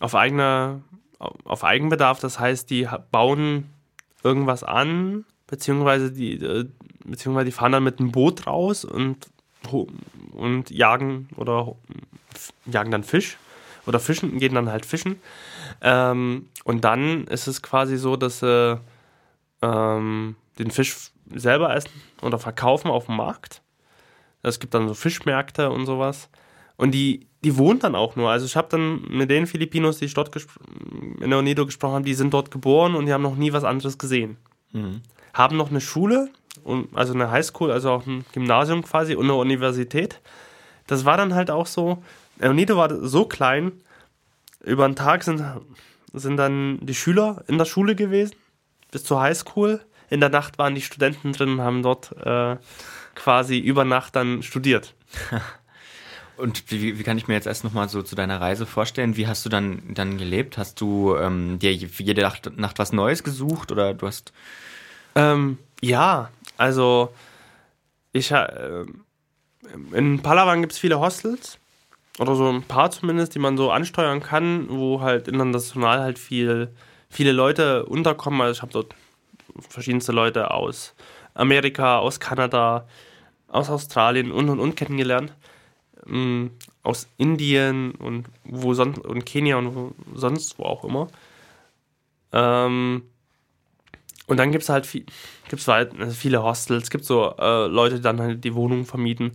auf 0.00 0.14
eigener, 0.14 0.80
auf 1.18 1.64
Eigenbedarf. 1.64 2.20
Das 2.20 2.38
heißt, 2.38 2.70
die 2.70 2.88
bauen 3.10 3.70
irgendwas 4.22 4.62
an, 4.64 5.24
beziehungsweise 5.46 6.12
die, 6.12 6.34
äh, 6.34 6.68
beziehungsweise 7.04 7.46
die 7.46 7.52
fahren 7.52 7.72
dann 7.72 7.84
mit 7.84 8.00
einem 8.00 8.12
Boot 8.12 8.46
raus 8.46 8.84
und 8.84 9.30
und 10.32 10.70
jagen 10.70 11.28
oder 11.36 11.74
jagen 12.66 12.90
dann 12.90 13.02
Fisch 13.02 13.36
oder 13.86 13.98
fischen, 13.98 14.38
gehen 14.38 14.54
dann 14.54 14.70
halt 14.70 14.86
fischen. 14.86 15.20
Ähm, 15.80 16.48
und 16.64 16.84
dann 16.84 17.26
ist 17.26 17.46
es 17.46 17.62
quasi 17.62 17.96
so, 17.96 18.16
dass 18.16 18.40
sie 18.40 18.80
ähm, 19.62 20.36
den 20.58 20.70
Fisch 20.70 21.10
selber 21.34 21.74
essen 21.74 21.90
oder 22.22 22.38
verkaufen 22.38 22.90
auf 22.90 23.06
dem 23.06 23.16
Markt. 23.16 23.62
Es 24.42 24.60
gibt 24.60 24.74
dann 24.74 24.88
so 24.88 24.94
Fischmärkte 24.94 25.70
und 25.70 25.86
sowas. 25.86 26.28
Und 26.76 26.92
die, 26.92 27.26
die 27.42 27.56
wohnen 27.56 27.78
dann 27.78 27.94
auch 27.94 28.16
nur. 28.16 28.30
Also 28.30 28.46
ich 28.46 28.56
habe 28.56 28.68
dann 28.70 29.02
mit 29.08 29.30
den 29.30 29.46
Filipinos, 29.46 29.98
die 29.98 30.06
ich 30.06 30.14
dort 30.14 30.34
in 31.20 31.30
der 31.30 31.38
Unido 31.38 31.64
gesprochen 31.64 31.94
habe, 31.94 32.04
die 32.04 32.14
sind 32.14 32.34
dort 32.34 32.50
geboren 32.50 32.94
und 32.94 33.06
die 33.06 33.12
haben 33.12 33.22
noch 33.22 33.36
nie 33.36 33.52
was 33.52 33.64
anderes 33.64 33.98
gesehen. 33.98 34.36
Mhm. 34.72 35.00
Haben 35.32 35.56
noch 35.56 35.70
eine 35.70 35.80
Schule, 35.80 36.28
also 36.94 37.14
eine 37.14 37.30
Highschool, 37.30 37.70
also 37.70 37.90
auch 37.90 38.06
ein 38.06 38.24
Gymnasium 38.32 38.82
quasi 38.82 39.14
und 39.14 39.24
eine 39.24 39.34
Universität. 39.34 40.20
Das 40.86 41.04
war 41.04 41.16
dann 41.16 41.34
halt 41.34 41.50
auch 41.50 41.66
so. 41.66 42.02
El 42.38 42.54
Nido 42.54 42.76
war 42.76 42.94
so 43.06 43.24
klein, 43.24 43.72
über 44.62 44.84
einen 44.84 44.96
Tag 44.96 45.22
sind, 45.22 45.42
sind 46.12 46.36
dann 46.36 46.78
die 46.82 46.94
Schüler 46.94 47.44
in 47.46 47.58
der 47.58 47.64
Schule 47.64 47.94
gewesen, 47.94 48.34
bis 48.90 49.04
zur 49.04 49.20
Highschool. 49.20 49.80
In 50.10 50.20
der 50.20 50.28
Nacht 50.28 50.58
waren 50.58 50.74
die 50.74 50.82
Studenten 50.82 51.32
drin 51.32 51.52
und 51.54 51.60
haben 51.60 51.82
dort 51.82 52.12
äh, 52.24 52.56
quasi 53.14 53.58
über 53.58 53.84
Nacht 53.84 54.14
dann 54.16 54.42
studiert. 54.42 54.94
Und 56.36 56.70
wie, 56.70 56.98
wie, 56.98 57.02
kann 57.02 57.16
ich 57.18 57.28
mir 57.28 57.34
jetzt 57.34 57.46
erst 57.46 57.64
nochmal 57.64 57.88
so 57.88 58.02
zu 58.02 58.14
deiner 58.14 58.40
Reise 58.40 58.66
vorstellen? 58.66 59.16
Wie 59.16 59.26
hast 59.26 59.44
du 59.44 59.48
dann, 59.48 59.82
dann 59.94 60.18
gelebt? 60.18 60.58
Hast 60.58 60.80
du 60.80 61.16
ähm, 61.16 61.58
dir 61.58 61.72
jede 61.72 62.22
Nacht, 62.22 62.58
Nacht 62.58 62.78
was 62.78 62.92
Neues 62.92 63.24
gesucht 63.24 63.72
oder 63.72 63.94
du 63.94 64.06
hast. 64.06 64.32
Ähm, 65.14 65.58
ja, 65.80 66.30
also, 66.58 67.12
ich 68.12 68.30
äh, 68.30 68.84
in 69.92 70.20
Palawan 70.22 70.60
gibt 70.60 70.72
es 70.72 70.78
viele 70.78 71.00
Hostels. 71.00 71.58
Oder 72.18 72.34
so 72.34 72.48
ein 72.50 72.62
paar 72.62 72.90
zumindest, 72.90 73.34
die 73.34 73.38
man 73.38 73.56
so 73.56 73.70
ansteuern 73.70 74.22
kann, 74.22 74.68
wo 74.70 75.02
halt 75.02 75.28
international 75.28 76.00
halt 76.00 76.18
viel, 76.18 76.68
viele 77.10 77.32
Leute 77.32 77.84
unterkommen. 77.84 78.40
Also 78.40 78.58
ich 78.58 78.62
habe 78.62 78.72
dort 78.72 78.94
verschiedenste 79.68 80.12
Leute 80.12 80.50
aus 80.50 80.94
Amerika, 81.34 81.98
aus 81.98 82.18
Kanada, 82.18 82.86
aus 83.48 83.68
Australien 83.68 84.32
und 84.32 84.48
und 84.48 84.60
und 84.60 84.76
kennengelernt. 84.76 85.32
Ähm, 86.08 86.50
aus 86.82 87.08
Indien 87.16 87.92
und 87.92 88.26
wo 88.44 88.74
sonst 88.74 88.98
und 88.98 89.26
Kenia 89.26 89.56
und 89.56 89.74
wo, 89.74 89.92
sonst 90.14 90.58
wo 90.58 90.64
auch 90.64 90.84
immer. 90.84 91.08
Ähm, 92.32 93.02
und 94.26 94.38
dann 94.38 94.52
gibt 94.52 94.62
es 94.62 94.68
halt 94.68 94.86
viel, 94.86 95.04
gibt's 95.48 95.68
halt 95.68 95.98
also 95.98 96.12
viele 96.14 96.42
Hostels, 96.42 96.90
gibt 96.90 97.04
so 97.04 97.34
äh, 97.38 97.66
Leute, 97.66 97.96
die 97.96 98.02
dann 98.02 98.20
halt 98.20 98.44
die 98.44 98.54
Wohnung 98.54 98.84
vermieten 98.84 99.32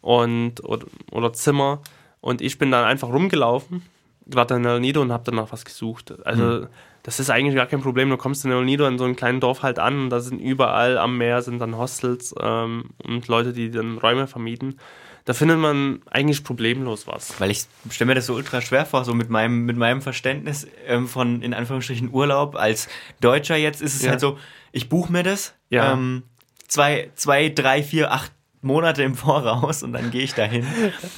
und 0.00 0.64
oder, 0.64 0.86
oder, 1.10 1.32
Zimmer. 1.32 1.80
Und 2.20 2.40
ich 2.40 2.58
bin 2.58 2.70
dann 2.70 2.84
einfach 2.84 3.08
rumgelaufen, 3.08 3.82
gerade 4.26 4.54
in 4.56 4.64
El 4.64 4.80
Nido 4.80 5.00
und 5.00 5.12
habe 5.12 5.24
dann 5.24 5.36
nach 5.36 5.52
was 5.52 5.64
gesucht. 5.64 6.14
Also 6.24 6.44
mhm. 6.44 6.66
das 7.02 7.18
ist 7.18 7.30
eigentlich 7.30 7.56
gar 7.56 7.66
kein 7.66 7.80
Problem. 7.80 8.10
Du 8.10 8.16
kommst 8.16 8.44
in 8.44 8.52
El 8.52 8.64
Nido 8.64 8.86
in 8.86 8.98
so 8.98 9.04
einem 9.04 9.16
kleinen 9.16 9.40
Dorf 9.40 9.62
halt 9.62 9.78
an 9.78 10.04
und 10.04 10.10
da 10.10 10.20
sind 10.20 10.40
überall 10.40 10.98
am 10.98 11.18
Meer 11.18 11.42
sind 11.42 11.58
dann 11.58 11.76
Hostels 11.76 12.34
ähm, 12.40 12.90
und 13.04 13.26
Leute, 13.28 13.52
die 13.52 13.70
dann 13.70 13.98
Räume 13.98 14.26
vermieten 14.26 14.76
da 15.24 15.34
findet 15.34 15.58
man 15.58 16.02
eigentlich 16.10 16.44
problemlos 16.44 17.06
was. 17.06 17.38
Weil 17.40 17.50
ich 17.50 17.66
stelle 17.90 18.08
mir 18.08 18.14
das 18.14 18.26
so 18.26 18.34
ultra 18.34 18.60
schwer 18.60 18.86
vor, 18.86 19.04
so 19.04 19.14
mit 19.14 19.30
meinem, 19.30 19.64
mit 19.64 19.76
meinem 19.76 20.02
Verständnis 20.02 20.66
ähm, 20.86 21.08
von 21.08 21.42
in 21.42 21.54
Anführungsstrichen 21.54 22.10
Urlaub. 22.12 22.56
Als 22.56 22.88
Deutscher 23.20 23.56
jetzt 23.56 23.82
ist 23.82 23.94
es 23.94 24.02
ja. 24.02 24.10
halt 24.10 24.20
so, 24.20 24.38
ich 24.72 24.88
buche 24.88 25.12
mir 25.12 25.22
das 25.22 25.54
ja. 25.68 25.92
ähm, 25.92 26.22
zwei, 26.68 27.10
zwei, 27.14 27.48
drei, 27.48 27.82
vier, 27.82 28.12
acht 28.12 28.32
Monate 28.62 29.02
im 29.02 29.14
Voraus 29.14 29.82
und 29.82 29.94
dann 29.94 30.10
gehe 30.10 30.22
ich 30.22 30.34
dahin. 30.34 30.66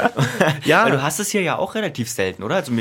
ja. 0.65 0.85
Weil 0.85 0.93
du 0.93 1.03
hast 1.03 1.19
es 1.19 1.31
hier 1.31 1.43
ja 1.43 1.59
auch 1.59 1.75
relativ 1.75 2.09
selten, 2.09 2.45
oder? 2.45 2.55
Also 2.57 2.73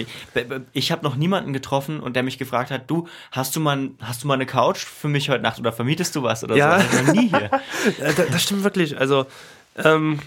ich 0.72 0.92
habe 0.92 1.04
noch 1.04 1.16
niemanden 1.16 1.52
getroffen 1.52 2.00
und 2.00 2.16
der 2.16 2.22
mich 2.22 2.38
gefragt 2.38 2.70
hat, 2.70 2.90
du, 2.90 3.08
hast 3.32 3.56
du 3.56 3.60
mal, 3.60 3.90
hast 4.02 4.24
du 4.24 4.28
mal 4.28 4.36
eine 4.36 4.46
Couch 4.46 4.86
für 4.86 5.08
mich 5.08 5.30
heute 5.30 5.42
Nacht 5.42 5.60
oder 5.60 5.74
vermietest 5.74 6.16
du 6.16 6.22
was 6.22 6.44
oder 6.44 6.56
ja. 6.56 6.80
so? 6.80 6.98
Also 6.98 7.12
nie 7.14 7.30
hier. 7.30 7.50
das 8.32 8.44
stimmt 8.44 8.64
wirklich. 8.64 9.00
Also 9.00 9.26
ähm, 9.78 10.20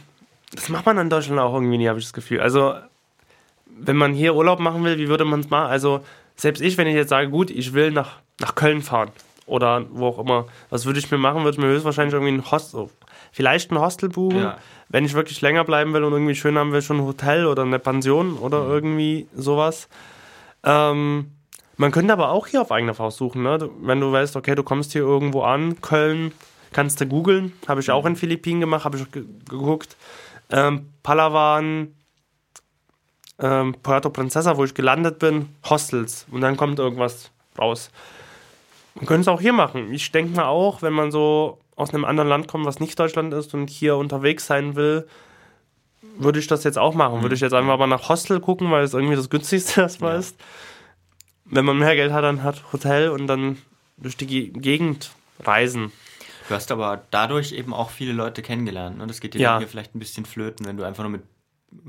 das 0.54 0.68
macht 0.68 0.86
man 0.86 0.98
in 0.98 1.10
Deutschland 1.10 1.40
auch 1.40 1.54
irgendwie 1.54 1.78
nie, 1.78 1.88
habe 1.88 1.98
ich 1.98 2.04
das 2.04 2.12
Gefühl. 2.12 2.40
Also, 2.40 2.74
wenn 3.66 3.96
man 3.96 4.12
hier 4.12 4.34
Urlaub 4.34 4.60
machen 4.60 4.84
will, 4.84 4.98
wie 4.98 5.08
würde 5.08 5.24
man 5.24 5.40
es 5.40 5.50
machen? 5.50 5.70
Also, 5.70 6.00
selbst 6.36 6.60
ich, 6.60 6.78
wenn 6.78 6.86
ich 6.86 6.94
jetzt 6.94 7.10
sage, 7.10 7.28
gut, 7.28 7.50
ich 7.50 7.72
will 7.74 7.90
nach, 7.90 8.18
nach 8.40 8.54
Köln 8.54 8.82
fahren 8.82 9.10
oder 9.46 9.84
wo 9.90 10.06
auch 10.06 10.18
immer, 10.18 10.46
was 10.70 10.86
würde 10.86 10.98
ich 10.98 11.10
mir 11.10 11.18
machen? 11.18 11.44
Würde 11.44 11.56
ich 11.56 11.62
mir 11.62 11.70
höchstwahrscheinlich 11.70 12.14
irgendwie 12.14 12.32
ein 12.32 12.50
Hostel, 12.50 12.88
vielleicht 13.32 13.70
ein 13.70 13.78
Hostel 13.78 14.08
buchen. 14.08 14.38
Ja. 14.38 14.58
Wenn 14.88 15.04
ich 15.04 15.14
wirklich 15.14 15.40
länger 15.40 15.64
bleiben 15.64 15.92
will 15.92 16.04
und 16.04 16.12
irgendwie 16.12 16.34
schön 16.34 16.56
haben 16.56 16.72
will, 16.72 16.82
schon 16.82 16.98
ein 16.98 17.04
Hotel 17.04 17.46
oder 17.46 17.62
eine 17.62 17.78
Pension 17.78 18.34
oder 18.34 18.64
mhm. 18.64 18.70
irgendwie 18.70 19.28
sowas. 19.34 19.88
Ähm, 20.62 21.32
man 21.76 21.90
könnte 21.90 22.12
aber 22.12 22.30
auch 22.30 22.46
hier 22.46 22.60
auf 22.60 22.70
eigene 22.70 22.94
Faust 22.94 23.16
suchen, 23.16 23.42
ne? 23.42 23.68
Wenn 23.80 24.00
du 24.00 24.12
weißt, 24.12 24.36
okay, 24.36 24.54
du 24.54 24.62
kommst 24.62 24.92
hier 24.92 25.02
irgendwo 25.02 25.42
an, 25.42 25.80
Köln, 25.80 26.32
kannst 26.72 27.00
du 27.00 27.06
googeln. 27.06 27.52
Habe 27.66 27.80
ich 27.80 27.90
auch 27.90 28.02
mhm. 28.02 28.10
in 28.10 28.16
Philippinen 28.16 28.60
gemacht, 28.60 28.84
habe 28.84 28.98
ich 28.98 29.10
geguckt 29.10 29.96
ähm, 30.50 30.92
Palawan, 31.02 31.94
ähm, 33.38 33.74
Puerto 33.82 34.10
Princesa, 34.10 34.56
wo 34.56 34.64
ich 34.64 34.74
gelandet 34.74 35.18
bin, 35.18 35.48
Hostels. 35.68 36.26
Und 36.30 36.40
dann 36.40 36.56
kommt 36.56 36.78
irgendwas 36.78 37.30
raus. 37.58 37.90
Man 38.94 39.06
könnte 39.06 39.22
es 39.22 39.28
auch 39.28 39.40
hier 39.40 39.52
machen. 39.52 39.92
Ich 39.92 40.12
denke 40.12 40.36
mal 40.36 40.46
auch, 40.46 40.82
wenn 40.82 40.92
man 40.92 41.10
so 41.10 41.58
aus 41.76 41.92
einem 41.92 42.04
anderen 42.04 42.28
Land 42.28 42.48
kommt, 42.48 42.64
was 42.66 42.78
nicht 42.78 42.98
Deutschland 42.98 43.34
ist 43.34 43.54
und 43.54 43.68
hier 43.68 43.96
unterwegs 43.96 44.46
sein 44.46 44.76
will, 44.76 45.08
würde 46.16 46.38
ich 46.38 46.46
das 46.46 46.62
jetzt 46.62 46.78
auch 46.78 46.94
machen. 46.94 47.22
Würde 47.22 47.34
ich 47.34 47.40
jetzt 47.40 47.54
einfach 47.54 47.78
mal 47.78 47.86
nach 47.86 48.08
Hostel 48.08 48.40
gucken, 48.40 48.70
weil 48.70 48.84
es 48.84 48.94
irgendwie 48.94 49.16
das 49.16 49.30
günstigste 49.30 49.80
erstmal 49.82 50.12
ja. 50.12 50.20
ist. 50.20 50.36
Wenn 51.44 51.64
man 51.64 51.78
mehr 51.78 51.96
Geld 51.96 52.12
hat, 52.12 52.24
dann 52.24 52.42
hat 52.42 52.72
Hotel 52.72 53.10
und 53.10 53.26
dann 53.26 53.58
durch 53.96 54.16
die 54.16 54.52
Gegend 54.52 55.10
reisen. 55.42 55.92
Du 56.48 56.54
hast 56.54 56.70
aber 56.70 57.02
dadurch 57.10 57.52
eben 57.52 57.72
auch 57.72 57.90
viele 57.90 58.12
Leute 58.12 58.42
kennengelernt. 58.42 58.98
Ne? 58.98 59.06
Das 59.06 59.20
geht 59.20 59.34
dir 59.34 59.40
ja. 59.40 59.58
hier 59.58 59.68
vielleicht 59.68 59.94
ein 59.94 59.98
bisschen 59.98 60.26
flöten, 60.26 60.66
wenn 60.66 60.76
du 60.76 60.84
einfach 60.84 61.02
nur 61.02 61.12
mit 61.12 61.22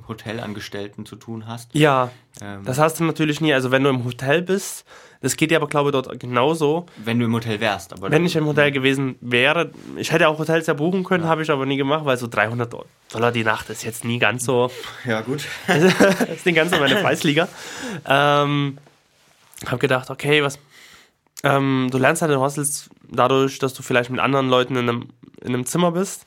Hotelangestellten 0.08 1.06
zu 1.06 1.16
tun 1.16 1.48
hast. 1.48 1.74
Ja, 1.74 2.12
ähm, 2.42 2.64
das 2.66 2.80
hast 2.80 3.00
du 3.00 3.04
natürlich 3.04 3.42
nie. 3.42 3.54
Also 3.54 3.72
wenn 3.72 3.84
du 3.84 3.90
im 3.90 4.04
Hotel 4.04 4.42
bist, 4.42 4.86
das 5.22 5.38
geht 5.38 5.52
ja 5.52 5.58
aber 5.58 5.68
glaube 5.68 5.90
ich 5.90 5.94
dort 5.94 6.20
genauso. 6.20 6.86
Wenn 6.98 7.20
du 7.20 7.26
im 7.26 7.34
Hotel 7.34 7.60
wärst. 7.60 7.94
Aber 7.94 8.12
wenn 8.12 8.26
ich 8.26 8.36
im 8.36 8.46
Hotel 8.46 8.72
gewesen 8.72 9.16
wäre, 9.22 9.72
ich 9.96 10.12
hätte 10.12 10.28
auch 10.28 10.40
Hotels 10.40 10.68
ja 10.68 10.74
buchen 10.74 11.04
können, 11.04 11.24
ja. 11.24 11.30
habe 11.30 11.44
ich 11.44 11.52
aber 11.52 11.66
nie 11.66 11.78
gemacht, 11.78 12.06
weil 12.06 12.18
so 12.18 12.28
300 12.28 12.74
Dollar 13.12 13.32
die 13.32 13.44
Nacht 13.44 13.70
ist 13.70 13.84
jetzt 13.84 14.04
nie 14.04 14.20
ganz 14.20 14.46
so. 14.46 14.72
Ja 15.06 15.22
gut. 15.22 15.46
das 15.68 15.84
ist 16.30 16.46
nicht 16.46 16.56
ganz 16.56 16.72
so 16.72 16.80
meine 16.80 16.96
Preisliga. 16.96 17.48
Ähm, 18.08 18.78
habe 19.66 19.78
gedacht, 19.78 20.10
okay, 20.10 20.44
was 20.44 20.58
ähm, 21.44 21.89
du 21.92 21.98
lernst 21.98 22.22
halt 22.22 22.32
in 22.32 22.39
Hostels 22.39 22.89
dadurch, 23.10 23.60
dass 23.60 23.74
du 23.74 23.84
vielleicht 23.84 24.10
mit 24.10 24.20
anderen 24.20 24.50
Leuten 24.50 24.75
in 24.75 24.89
einem, 24.89 25.10
in 25.42 25.54
einem 25.54 25.65
Zimmer 25.65 25.92
bist, 25.92 26.25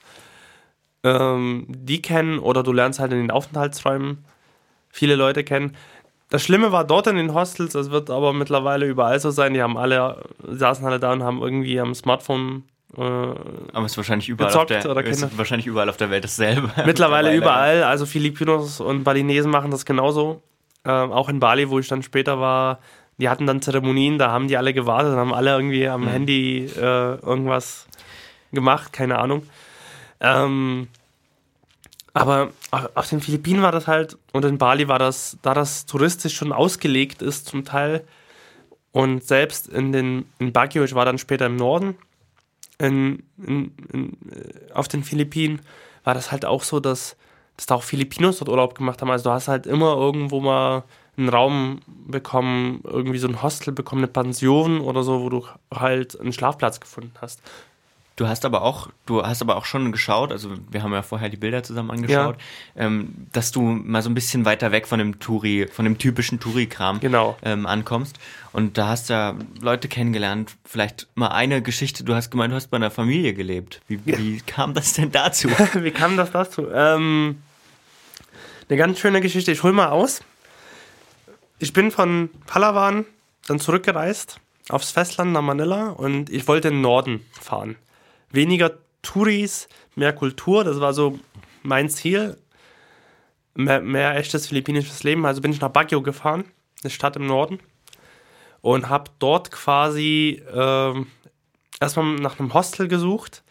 ähm, 1.04 1.66
die 1.68 2.02
kennen 2.02 2.38
oder 2.38 2.62
du 2.62 2.72
lernst 2.72 3.00
halt 3.00 3.12
in 3.12 3.18
den 3.18 3.30
Aufenthaltsräumen 3.30 4.24
viele 4.90 5.16
Leute 5.16 5.44
kennen. 5.44 5.76
Das 6.30 6.42
Schlimme 6.42 6.72
war 6.72 6.84
dort 6.84 7.06
in 7.06 7.16
den 7.16 7.32
Hostels, 7.32 7.72
das 7.72 7.90
wird 7.90 8.10
aber 8.10 8.32
mittlerweile 8.32 8.86
überall 8.86 9.18
so 9.18 9.30
sein, 9.30 9.54
die 9.54 9.62
haben 9.62 9.78
alle, 9.78 10.22
saßen 10.46 10.84
alle 10.84 11.00
da 11.00 11.12
und 11.12 11.22
haben 11.22 11.40
irgendwie 11.40 11.80
am 11.80 11.94
Smartphone 11.94 12.64
äh, 12.96 13.00
aber 13.00 13.84
es 13.84 13.92
ist 13.92 13.96
wahrscheinlich 13.98 14.28
überall 14.28 14.54
auf 14.54 14.66
der, 14.66 14.90
oder 14.90 15.04
ist 15.04 15.36
wahrscheinlich 15.36 15.66
überall 15.66 15.90
auf 15.90 15.98
der 15.98 16.10
Welt 16.10 16.24
dasselbe. 16.24 16.62
Mittlerweile, 16.86 16.86
mittlerweile 16.86 17.36
überall, 17.36 17.82
also 17.82 18.06
Filipinos 18.06 18.80
und 18.80 19.04
Balinesen 19.04 19.50
machen 19.50 19.70
das 19.70 19.84
genauso. 19.84 20.42
Ähm, 20.84 21.12
auch 21.12 21.28
in 21.28 21.38
Bali, 21.38 21.68
wo 21.68 21.78
ich 21.78 21.88
dann 21.88 22.02
später 22.02 22.40
war, 22.40 22.78
die 23.18 23.28
hatten 23.28 23.46
dann 23.46 23.62
Zeremonien, 23.62 24.18
da 24.18 24.30
haben 24.30 24.48
die 24.48 24.56
alle 24.56 24.72
gewartet, 24.72 25.16
haben 25.16 25.34
alle 25.34 25.50
irgendwie 25.50 25.88
am 25.88 26.02
mhm. 26.02 26.08
Handy 26.08 26.64
äh, 26.76 26.80
irgendwas 27.20 27.86
gemacht, 28.52 28.92
keine 28.92 29.18
Ahnung. 29.18 29.42
Ähm, 30.20 30.88
aber 32.14 32.50
auf 32.94 33.08
den 33.08 33.20
Philippinen 33.20 33.62
war 33.62 33.72
das 33.72 33.86
halt 33.86 34.16
und 34.32 34.44
in 34.44 34.58
Bali 34.58 34.88
war 34.88 34.98
das, 34.98 35.38
da 35.42 35.54
das 35.54 35.86
touristisch 35.86 36.34
schon 36.34 36.52
ausgelegt 36.52 37.22
ist 37.22 37.46
zum 37.46 37.64
Teil 37.64 38.04
und 38.92 39.22
selbst 39.22 39.68
in 39.68 39.92
den 39.92 40.24
in 40.38 40.52
Baguio, 40.52 40.84
ich 40.84 40.94
war 40.94 41.04
dann 41.04 41.18
später 41.18 41.46
im 41.46 41.56
Norden, 41.56 41.96
in, 42.78 43.24
in, 43.36 43.72
in, 43.92 44.16
äh, 44.32 44.72
auf 44.72 44.88
den 44.88 45.04
Philippinen, 45.04 45.60
war 46.04 46.14
das 46.14 46.32
halt 46.32 46.44
auch 46.44 46.62
so, 46.62 46.80
dass, 46.80 47.16
dass 47.56 47.66
da 47.66 47.74
auch 47.74 47.82
Filipinos 47.82 48.38
dort 48.38 48.48
Urlaub 48.48 48.74
gemacht 48.74 49.00
haben. 49.00 49.10
Also 49.10 49.30
du 49.30 49.34
hast 49.34 49.48
halt 49.48 49.66
immer 49.66 49.96
irgendwo 49.96 50.40
mal 50.40 50.84
einen 51.18 51.28
Raum 51.28 51.80
bekommen, 52.06 52.80
irgendwie 52.84 53.18
so 53.18 53.28
ein 53.28 53.42
Hostel 53.42 53.72
bekommen, 53.72 54.00
eine 54.00 54.08
Pension 54.08 54.80
oder 54.80 55.02
so, 55.02 55.20
wo 55.20 55.28
du 55.28 55.46
halt 55.74 56.18
einen 56.18 56.32
Schlafplatz 56.32 56.80
gefunden 56.80 57.12
hast. 57.20 57.42
Du 58.18 58.26
hast 58.26 58.44
aber 58.44 58.62
auch, 58.62 58.88
du 59.06 59.22
hast 59.22 59.42
aber 59.42 59.54
auch 59.54 59.64
schon 59.64 59.92
geschaut, 59.92 60.32
also 60.32 60.50
wir 60.68 60.82
haben 60.82 60.92
ja 60.92 61.02
vorher 61.02 61.28
die 61.28 61.36
Bilder 61.36 61.62
zusammen 61.62 61.92
angeschaut, 61.92 62.36
ja. 62.74 62.86
ähm, 62.86 63.14
dass 63.32 63.52
du 63.52 63.60
mal 63.60 64.02
so 64.02 64.10
ein 64.10 64.14
bisschen 64.14 64.44
weiter 64.44 64.72
weg 64.72 64.88
von 64.88 64.98
dem 64.98 65.20
Touri, 65.20 65.68
von 65.70 65.84
dem 65.84 65.98
typischen 65.98 66.40
Touri-Kram 66.40 66.98
genau. 66.98 67.36
ähm, 67.44 67.64
ankommst. 67.64 68.18
Und 68.52 68.76
da 68.76 68.88
hast 68.88 69.08
du 69.08 69.12
ja 69.12 69.36
Leute 69.60 69.86
kennengelernt. 69.86 70.56
Vielleicht 70.64 71.06
mal 71.14 71.28
eine 71.28 71.62
Geschichte, 71.62 72.02
du 72.02 72.12
hast 72.16 72.30
gemeint, 72.30 72.50
du 72.50 72.56
hast 72.56 72.72
bei 72.72 72.76
einer 72.76 72.90
Familie 72.90 73.34
gelebt. 73.34 73.82
Wie, 73.86 74.00
ja. 74.04 74.18
wie 74.18 74.40
kam 74.40 74.74
das 74.74 74.94
denn 74.94 75.12
dazu? 75.12 75.48
wie 75.74 75.92
kam 75.92 76.16
das 76.16 76.32
dazu? 76.32 76.66
Ähm, 76.74 77.40
eine 78.68 78.78
ganz 78.78 78.98
schöne 78.98 79.20
Geschichte, 79.20 79.52
ich 79.52 79.62
hol 79.62 79.72
mal 79.72 79.90
aus. 79.90 80.22
Ich 81.60 81.72
bin 81.72 81.90
von 81.90 82.30
Palawan 82.46 83.04
dann 83.48 83.58
zurückgereist 83.58 84.40
aufs 84.68 84.92
Festland 84.92 85.32
nach 85.32 85.42
Manila 85.42 85.88
und 85.88 86.30
ich 86.30 86.46
wollte 86.46 86.68
in 86.68 86.74
den 86.74 86.80
Norden 86.82 87.26
fahren. 87.32 87.74
Weniger 88.30 88.78
Touris, 89.02 89.68
mehr 89.96 90.12
Kultur, 90.12 90.62
das 90.62 90.78
war 90.80 90.94
so 90.94 91.18
mein 91.64 91.88
Ziel. 91.88 92.36
Mehr, 93.54 93.80
mehr 93.80 94.16
echtes 94.16 94.46
philippinisches 94.46 95.02
Leben. 95.02 95.26
Also 95.26 95.40
bin 95.40 95.50
ich 95.50 95.60
nach 95.60 95.70
Baguio 95.70 96.00
gefahren, 96.00 96.44
eine 96.82 96.90
Stadt 96.90 97.16
im 97.16 97.26
Norden, 97.26 97.58
und 98.60 98.88
habe 98.88 99.10
dort 99.18 99.50
quasi 99.50 100.40
äh, 100.54 101.04
erstmal 101.80 102.14
nach 102.20 102.38
einem 102.38 102.54
Hostel 102.54 102.86
gesucht. 102.86 103.42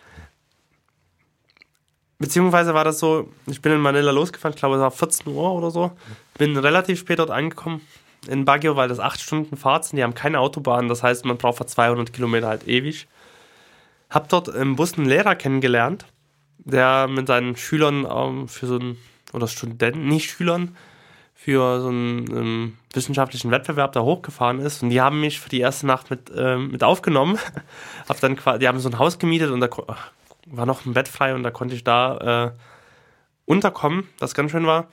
Beziehungsweise 2.19 2.73
war 2.73 2.83
das 2.83 2.99
so, 2.99 3.29
ich 3.45 3.61
bin 3.61 3.71
in 3.71 3.79
Manila 3.79 4.11
losgefahren, 4.11 4.53
ich 4.55 4.59
glaube 4.59 4.75
es 4.75 4.81
war 4.81 4.91
14 4.91 5.27
Uhr 5.27 5.53
oder 5.53 5.69
so, 5.69 5.91
bin 6.37 6.57
relativ 6.57 6.99
spät 6.99 7.19
dort 7.19 7.29
angekommen 7.29 7.81
in 8.27 8.45
Baguio, 8.45 8.75
weil 8.75 8.89
das 8.89 8.99
8 8.99 9.21
Stunden 9.21 9.57
Fahrt 9.57 9.85
sind. 9.85 9.97
Die 9.97 10.03
haben 10.03 10.15
keine 10.15 10.39
Autobahn, 10.39 10.87
das 10.87 11.03
heißt, 11.03 11.25
man 11.25 11.37
braucht 11.37 11.57
für 11.57 11.65
200 11.65 12.11
Kilometer 12.11 12.47
halt 12.47 12.67
ewig. 12.67 13.07
Hab 14.09 14.29
dort 14.29 14.47
im 14.47 14.75
Bus 14.75 14.97
einen 14.97 15.07
Lehrer 15.07 15.35
kennengelernt, 15.35 16.05
der 16.57 17.07
mit 17.07 17.27
seinen 17.27 17.55
Schülern 17.55 18.07
ähm, 18.09 18.47
für 18.47 18.67
so 18.67 18.79
einen, 18.79 18.97
oder 19.33 19.47
Studenten, 19.47 20.07
nicht 20.07 20.31
Schülern, 20.31 20.75
für 21.35 21.81
so 21.81 21.89
einen 21.89 22.25
ähm, 22.31 22.77
wissenschaftlichen 22.93 23.51
Wettbewerb 23.51 23.91
da 23.93 24.01
hochgefahren 24.01 24.59
ist. 24.59 24.81
Und 24.81 24.89
die 24.89 25.01
haben 25.01 25.21
mich 25.21 25.39
für 25.39 25.49
die 25.49 25.59
erste 25.59 25.85
Nacht 25.85 26.09
mit, 26.09 26.31
ähm, 26.35 26.71
mit 26.71 26.83
aufgenommen. 26.83 27.37
hab 28.09 28.19
dann 28.19 28.35
quasi, 28.35 28.59
die 28.59 28.67
haben 28.67 28.79
so 28.79 28.89
ein 28.89 28.97
Haus 28.97 29.19
gemietet 29.19 29.51
und 29.51 29.59
da 29.59 29.69
war 30.51 30.65
noch 30.65 30.85
ein 30.85 30.93
Bett 30.93 31.07
frei 31.07 31.35
und 31.35 31.43
da 31.43 31.51
konnte 31.51 31.75
ich 31.75 31.83
da 31.83 32.47
äh, 32.47 32.51
unterkommen, 33.45 34.07
was 34.19 34.33
ganz 34.33 34.51
schön 34.51 34.65
war. 34.65 34.87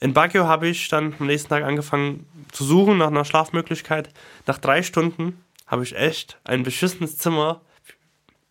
In 0.00 0.12
Baguio 0.12 0.46
habe 0.46 0.68
ich 0.68 0.88
dann 0.88 1.14
am 1.18 1.26
nächsten 1.26 1.48
Tag 1.48 1.64
angefangen 1.64 2.26
zu 2.52 2.64
suchen 2.64 2.98
nach 2.98 3.06
einer 3.06 3.24
Schlafmöglichkeit. 3.24 4.10
Nach 4.46 4.58
drei 4.58 4.82
Stunden 4.82 5.42
habe 5.66 5.84
ich 5.84 5.96
echt 5.96 6.38
ein 6.44 6.62
beschissenes 6.62 7.18
Zimmer, 7.18 7.62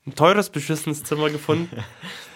ein 0.05 0.15
teures 0.15 0.49
beschissenes 0.49 1.03
Zimmer 1.03 1.29
gefunden, 1.29 1.83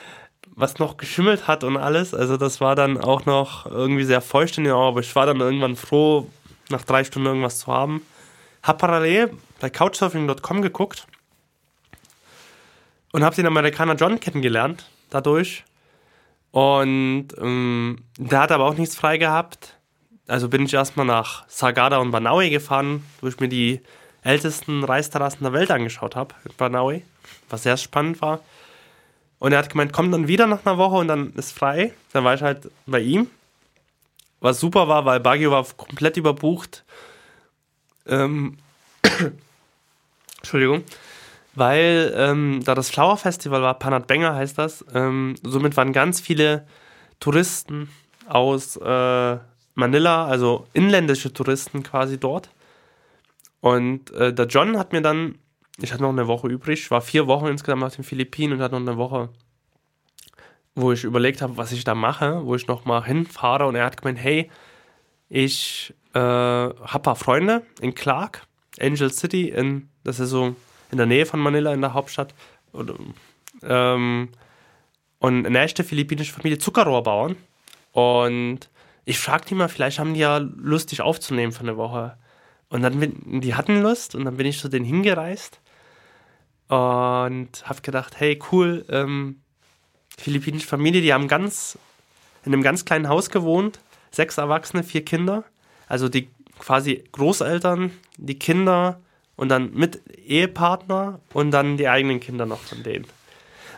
was 0.56 0.78
noch 0.78 0.98
geschimmelt 0.98 1.48
hat 1.48 1.64
und 1.64 1.78
alles. 1.78 2.14
Also 2.14 2.38
das 2.38 2.62
war 2.62 2.76
dann 2.76 2.98
auch 2.98 3.26
noch 3.26 3.66
irgendwie 3.66 4.04
sehr 4.04 4.22
feucht 4.22 4.58
in 4.58 4.66
den 4.66 4.74
Augen, 4.74 4.90
aber 4.90 5.00
ich 5.00 5.16
war 5.16 5.26
dann 5.26 5.40
irgendwann 5.40 5.76
froh, 5.76 6.30
nach 6.70 6.84
drei 6.84 7.04
Stunden 7.04 7.28
irgendwas 7.28 7.60
zu 7.60 7.68
haben. 7.68 8.02
Hab 8.62 8.78
parallel 8.78 9.32
bei 9.60 9.70
Couchsurfing.com 9.70 10.62
geguckt 10.62 11.08
und 13.12 13.24
habe 13.24 13.36
den 13.36 13.46
Amerikaner 13.46 13.96
John 13.96 14.20
kennengelernt 14.20 14.90
dadurch 15.10 15.64
und 16.52 17.28
ähm, 17.38 18.04
der 18.18 18.42
hat 18.42 18.52
aber 18.52 18.66
auch 18.66 18.76
nichts 18.76 18.96
frei 18.96 19.18
gehabt. 19.18 19.76
Also 20.28 20.50
bin 20.50 20.66
ich 20.66 20.74
erstmal 20.74 21.06
nach 21.06 21.48
Sagada 21.48 21.98
und 21.98 22.12
Banaui 22.12 22.50
gefahren, 22.50 23.04
wo 23.22 23.28
ich 23.28 23.40
mir 23.40 23.50
die 23.50 23.82
ältesten 24.24 24.84
Reisterrassen 24.84 25.44
der 25.44 25.54
Welt 25.54 25.72
angeschaut 25.72 26.16
habe, 26.16 26.36
in 26.46 26.52
Banaui, 26.58 27.04
was 27.50 27.64
sehr 27.64 27.78
spannend 27.78 28.22
war. 28.22 28.42
Und 29.40 29.54
er 29.54 29.60
hat 29.60 29.70
gemeint, 29.70 29.94
komm 29.94 30.12
dann 30.12 30.28
wieder 30.28 30.48
nach 30.48 30.66
einer 30.66 30.78
Woche 30.78 30.98
und 30.98 31.08
dann 31.08 31.34
ist 31.34 31.54
frei. 31.54 31.94
Dann 32.12 32.24
war 32.26 32.34
ich 32.34 32.42
halt 32.42 32.70
bei 32.86 33.00
ihm. 33.00 33.30
Was 34.42 34.60
super 34.60 34.88
war, 34.88 35.06
weil 35.06 35.20
Baguio 35.20 35.52
war 35.52 35.66
komplett 35.78 36.18
überbucht. 36.18 36.84
Ähm 38.06 38.58
Entschuldigung 40.38 40.84
weil 41.56 42.14
ähm, 42.16 42.62
da 42.64 42.76
das 42.76 42.90
Flower 42.90 43.18
Festival 43.18 43.62
war, 43.62 43.78
Panat 43.80 44.08
Benga 44.08 44.34
heißt 44.34 44.58
das, 44.58 44.86
ähm, 44.94 45.36
somit 45.44 45.76
waren 45.78 45.94
ganz 45.94 46.20
viele 46.20 46.66
Touristen 47.20 47.90
aus 48.28 48.78
äh, 48.78 49.38
Manila, 49.76 50.26
also 50.26 50.68
inländische 50.74 51.34
Touristen 51.34 51.84
quasi 51.84 52.20
dort. 52.20 52.50
Und 53.62 54.12
äh, 54.12 54.34
der 54.34 54.46
John 54.48 54.78
hat 54.78 54.94
mir 54.94 55.02
dann, 55.02 55.40
ich 55.82 55.92
hatte 55.92 56.04
noch 56.04 56.10
eine 56.10 56.28
Woche 56.28 56.48
übrig, 56.48 56.90
war 56.92 57.02
vier 57.02 57.28
Wochen 57.28 57.48
insgesamt 57.48 57.84
auf 57.84 57.96
den 57.96 58.04
Philippinen 58.04 58.54
und 58.54 58.62
hatte 58.62 58.80
noch 58.80 58.88
eine 58.88 58.98
Woche, 58.98 59.30
wo 60.76 60.92
ich 60.92 61.04
überlegt 61.04 61.42
habe, 61.42 61.58
was 61.58 61.72
ich 61.72 61.84
da 61.84 61.96
mache, 61.96 62.46
wo 62.46 62.56
ich 62.56 62.68
noch 62.68 62.86
mal 62.86 63.04
hinfahre. 63.04 63.66
Und 63.66 63.76
er 63.76 63.86
hat 63.86 64.02
gemeint, 64.02 64.20
hey, 64.20 64.50
ich 65.28 65.94
äh, 66.14 66.20
habe 66.20 66.96
ein 66.96 67.02
paar 67.02 67.16
Freunde 67.16 67.64
in 67.82 67.96
Clark, 67.96 68.44
Angel 68.80 69.12
City, 69.12 69.50
in, 69.50 69.90
das 70.04 70.20
ist 70.20 70.30
so 70.30 70.56
in 70.92 70.98
der 70.98 71.06
Nähe 71.08 71.26
von 71.26 71.40
Manila, 71.40 71.74
in 71.74 71.82
der 71.82 71.94
Hauptstadt. 71.94 72.34
Und, 72.72 72.92
ähm, 73.64 74.30
und 75.20 75.46
eine 75.46 75.60
echte 75.60 75.84
philippinische 75.84 76.34
Familie 76.34 76.60
Zuckerrohrbauern. 76.60 77.36
Und 77.92 78.70
ich 79.06 79.20
fragte 79.20 79.50
die 79.50 79.56
mal, 79.56 79.70
vielleicht 79.70 80.00
haben 80.00 80.14
die 80.14 80.22
ja 80.22 80.38
Lust, 80.38 80.92
dich 80.92 81.02
aufzunehmen 81.02 81.52
für 81.52 81.62
eine 81.62 81.78
Woche. 81.78 82.18
Und 82.70 82.84
dann, 82.84 83.00
bin, 83.00 83.42
die 83.42 83.56
hatten 83.56 83.82
Lust 83.82 84.14
und 84.16 84.26
dann 84.26 84.38
bin 84.38 84.46
ich 84.46 84.60
zu 84.60 84.70
denen 84.70 84.86
hingereist 84.86 85.60
und 86.68 87.64
habe 87.66 87.82
gedacht, 87.82 88.20
hey, 88.20 88.40
cool, 88.52 88.86
ähm, 88.90 89.42
philippinische 90.18 90.68
Familie, 90.68 91.02
die 91.02 91.14
haben 91.14 91.28
ganz, 91.28 91.80
in 92.46 92.54
einem 92.54 92.62
ganz 92.62 92.86
kleinen 92.86 93.10
Haus 93.10 93.32
gewohnt, 93.32 93.80
sechs 94.12 94.38
Erwachsene, 94.38 94.84
vier 94.84 95.04
Kinder. 95.04 95.44
Also 95.88 96.10
die 96.10 96.30
quasi 96.60 97.04
Großeltern, 97.12 97.92
die 98.18 98.38
Kinder 98.38 99.02
und 99.40 99.48
dann 99.48 99.74
mit 99.74 100.02
Ehepartner 100.18 101.22
und 101.32 101.52
dann 101.52 101.78
die 101.78 101.88
eigenen 101.88 102.20
Kinder 102.20 102.46
noch 102.46 102.60
von 102.60 102.84
denen. 102.84 103.08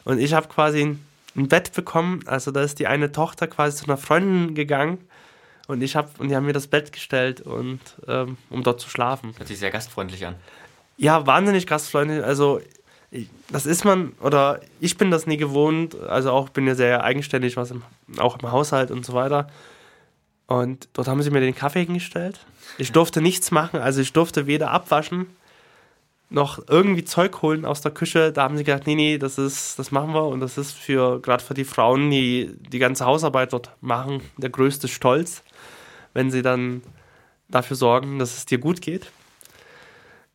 Und 0.03 0.17
ich 0.19 0.33
habe 0.33 0.47
quasi 0.47 0.97
ein 1.35 1.47
Bett 1.47 1.71
bekommen, 1.73 2.21
also 2.25 2.49
da 2.49 2.63
ist 2.63 2.79
die 2.79 2.87
eine 2.87 3.11
Tochter 3.11 3.45
quasi 3.45 3.77
zu 3.77 3.85
einer 3.85 3.97
Freundin 3.97 4.55
gegangen 4.55 4.97
und 5.67 5.83
ich 5.83 5.95
habe 5.95 6.09
und 6.17 6.29
die 6.29 6.35
haben 6.35 6.47
mir 6.47 6.53
das 6.53 6.65
Bett 6.65 6.91
gestellt 6.91 7.41
und 7.41 7.79
ähm, 8.07 8.37
um 8.49 8.63
dort 8.63 8.81
zu 8.81 8.89
schlafen. 8.89 9.35
Hört 9.37 9.47
sich 9.47 9.59
sehr 9.59 9.69
gastfreundlich 9.69 10.25
an. 10.25 10.35
Ja, 10.97 11.27
wahnsinnig 11.27 11.67
gastfreundlich. 11.67 12.23
Also 12.23 12.59
das 13.51 13.67
ist 13.67 13.85
man 13.85 14.13
oder 14.19 14.61
ich 14.79 14.97
bin 14.97 15.11
das 15.11 15.27
nie 15.27 15.37
gewohnt. 15.37 15.95
Also 15.99 16.31
auch 16.31 16.49
bin 16.49 16.65
ja 16.65 16.73
sehr 16.73 17.03
eigenständig, 17.03 17.55
was 17.55 17.69
im, 17.69 17.83
auch 18.17 18.39
im 18.39 18.51
Haushalt 18.51 18.89
und 18.89 19.05
so 19.05 19.13
weiter. 19.13 19.47
Und 20.47 20.89
dort 20.93 21.07
haben 21.07 21.21
sie 21.21 21.29
mir 21.29 21.39
den 21.39 21.55
Kaffee 21.55 21.85
hingestellt. 21.85 22.39
Ich 22.79 22.91
durfte 22.91 23.21
nichts 23.21 23.51
machen, 23.51 23.79
also 23.79 24.01
ich 24.01 24.11
durfte 24.11 24.47
weder 24.47 24.71
abwaschen 24.71 25.27
noch 26.31 26.59
irgendwie 26.67 27.03
Zeug 27.03 27.41
holen 27.41 27.65
aus 27.65 27.81
der 27.81 27.91
Küche. 27.91 28.31
Da 28.31 28.43
haben 28.43 28.57
sie 28.57 28.63
gesagt, 28.63 28.87
nee, 28.87 28.95
nee, 28.95 29.17
das 29.17 29.37
ist, 29.37 29.77
das 29.77 29.91
machen 29.91 30.13
wir 30.13 30.25
und 30.25 30.39
das 30.39 30.57
ist 30.57 30.71
für 30.71 31.19
gerade 31.19 31.43
für 31.43 31.53
die 31.53 31.65
Frauen, 31.65 32.09
die 32.09 32.51
die 32.57 32.79
ganze 32.79 33.05
Hausarbeit 33.05 33.51
dort 33.51 33.71
machen, 33.81 34.21
der 34.37 34.49
größte 34.49 34.87
Stolz, 34.87 35.43
wenn 36.13 36.31
sie 36.31 36.41
dann 36.41 36.81
dafür 37.49 37.75
sorgen, 37.75 38.17
dass 38.17 38.37
es 38.37 38.45
dir 38.45 38.59
gut 38.59 38.81
geht. 38.81 39.11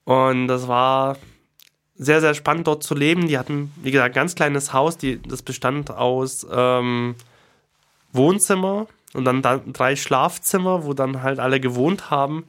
Und 0.04 0.48
das 0.48 0.68
war 0.68 1.16
sehr, 1.96 2.20
sehr 2.20 2.35
spannend 2.35 2.66
dort 2.66 2.82
zu 2.82 2.94
leben. 2.94 3.26
Die 3.26 3.38
hatten, 3.38 3.72
wie 3.76 3.90
gesagt, 3.90 4.12
ein 4.12 4.20
ganz 4.20 4.35
kleines 4.35 4.74
Haus, 4.74 4.98
die, 4.98 5.20
das 5.22 5.40
bestand 5.40 5.90
aus 5.90 6.46
ähm, 6.52 7.14
Wohnzimmer 8.12 8.87
und 9.14 9.24
dann 9.24 9.40
da, 9.40 9.56
drei 9.56 9.96
Schlafzimmer, 9.96 10.85
wo 10.85 10.92
dann 10.92 11.22
halt 11.22 11.38
alle 11.38 11.59
gewohnt 11.59 12.11
haben. 12.11 12.44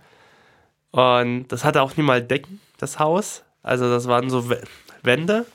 Und 0.92 1.48
das 1.48 1.64
hatte 1.64 1.82
auch 1.82 1.96
nie 1.96 2.04
mal 2.04 2.22
Decken 2.22 2.60
das 2.78 3.00
Haus. 3.00 3.44
Also 3.64 3.90
das 3.90 4.08
waren 4.08 4.30
so 4.30 4.50
Wände 5.04 5.46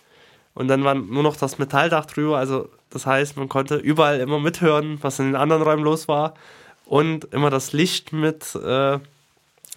und 0.54 0.68
dann 0.68 0.85
war 0.85 0.94
nur 0.94 1.22
noch 1.22 1.37
das 1.37 1.58
Metalldach 1.58 2.06
drüber. 2.06 2.38
Also 2.38 2.68
das 2.90 3.06
heißt, 3.06 3.37
man 3.37 3.48
konnte 3.48 3.76
überall 3.76 4.20
immer 4.20 4.38
mithören, 4.38 4.98
was 5.02 5.18
in 5.18 5.26
den 5.26 5.37
anderen 5.37 5.62
Räumen 5.62 5.82
los 5.82 6.08
war 6.08 6.35
und 6.85 7.24
immer 7.32 7.50
das 7.50 7.72
Licht 7.72 8.12
mit 8.12 8.54
äh, 8.54 8.98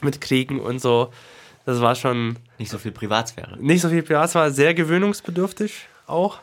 mitkriegen 0.01 0.59
und 0.59 0.79
so. 0.79 1.11
Das 1.65 1.81
war 1.81 1.95
schon 1.95 2.37
nicht 2.59 2.69
so 2.69 2.77
viel 2.77 2.91
Privatsphäre. 2.91 3.57
Nicht 3.57 3.81
so 3.81 3.89
viel 3.89 4.03
Privatsphäre, 4.03 4.51
sehr 4.51 4.73
gewöhnungsbedürftig 4.73 5.87
auch. 6.07 6.39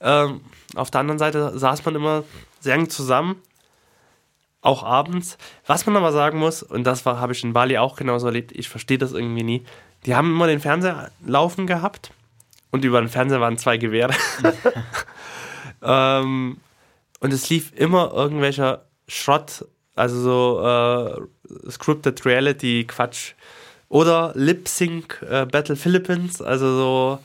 Ähm, 0.00 0.40
auf 0.74 0.90
der 0.90 1.00
anderen 1.00 1.18
Seite 1.18 1.58
saß 1.58 1.84
man 1.84 1.94
immer 1.94 2.24
sehr 2.60 2.74
eng 2.74 2.88
zusammen, 2.88 3.36
auch 4.62 4.82
abends. 4.84 5.36
Was 5.66 5.84
man 5.86 5.96
aber 5.96 6.12
sagen 6.12 6.38
muss, 6.38 6.62
und 6.62 6.84
das 6.84 7.04
habe 7.04 7.32
ich 7.32 7.44
in 7.44 7.52
Bali 7.52 7.78
auch 7.78 7.96
genauso 7.96 8.26
erlebt, 8.26 8.52
ich 8.52 8.68
verstehe 8.68 8.98
das 8.98 9.12
irgendwie 9.12 9.42
nie. 9.42 9.64
Die 10.06 10.14
haben 10.14 10.32
immer 10.32 10.46
den 10.46 10.60
Fernseher 10.60 11.10
laufen 11.24 11.66
gehabt 11.66 12.12
und 12.70 12.84
über 12.84 13.00
den 13.00 13.08
Fernseher 13.08 13.40
waren 13.40 13.58
zwei 13.58 13.76
Gewehre. 13.76 14.14
ähm, 15.82 16.58
und 17.20 17.32
es 17.32 17.48
lief 17.50 17.72
immer 17.76 18.12
irgendwelcher 18.12 18.86
Schrott, 19.06 19.64
also 19.94 20.20
so 20.20 20.66
äh, 20.66 21.70
Scripted 21.70 22.24
Reality 22.26 22.84
Quatsch. 22.84 23.34
Oder 23.88 24.32
Lip 24.34 24.68
Sync 24.68 25.20
äh, 25.28 25.44
Battle 25.44 25.76
Philippines, 25.76 26.40
also 26.40 26.76
so, 26.76 27.18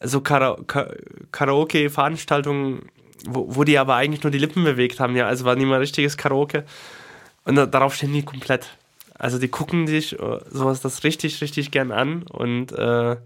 so 0.00 0.20
Kara 0.20 0.58
Karaoke-Veranstaltungen, 1.30 2.90
wo, 3.26 3.46
wo 3.54 3.64
die 3.64 3.78
aber 3.78 3.94
eigentlich 3.94 4.24
nur 4.24 4.32
die 4.32 4.38
Lippen 4.38 4.64
bewegt 4.64 4.98
haben, 4.98 5.14
ja, 5.14 5.28
also 5.28 5.44
war 5.44 5.54
nie 5.54 5.64
mal 5.64 5.78
richtiges 5.78 6.16
Karaoke. 6.16 6.64
Und 7.44 7.54
da, 7.54 7.66
darauf 7.66 7.94
stehen 7.94 8.12
die 8.12 8.24
komplett. 8.24 8.76
Also 9.22 9.38
die 9.38 9.46
gucken 9.46 9.86
sich 9.86 10.18
äh, 10.18 10.40
sowas 10.50 10.80
das 10.80 11.04
richtig, 11.04 11.40
richtig 11.40 11.70
gern 11.70 11.92
an 11.92 12.24
und 12.24 12.72
äh, 12.72 13.16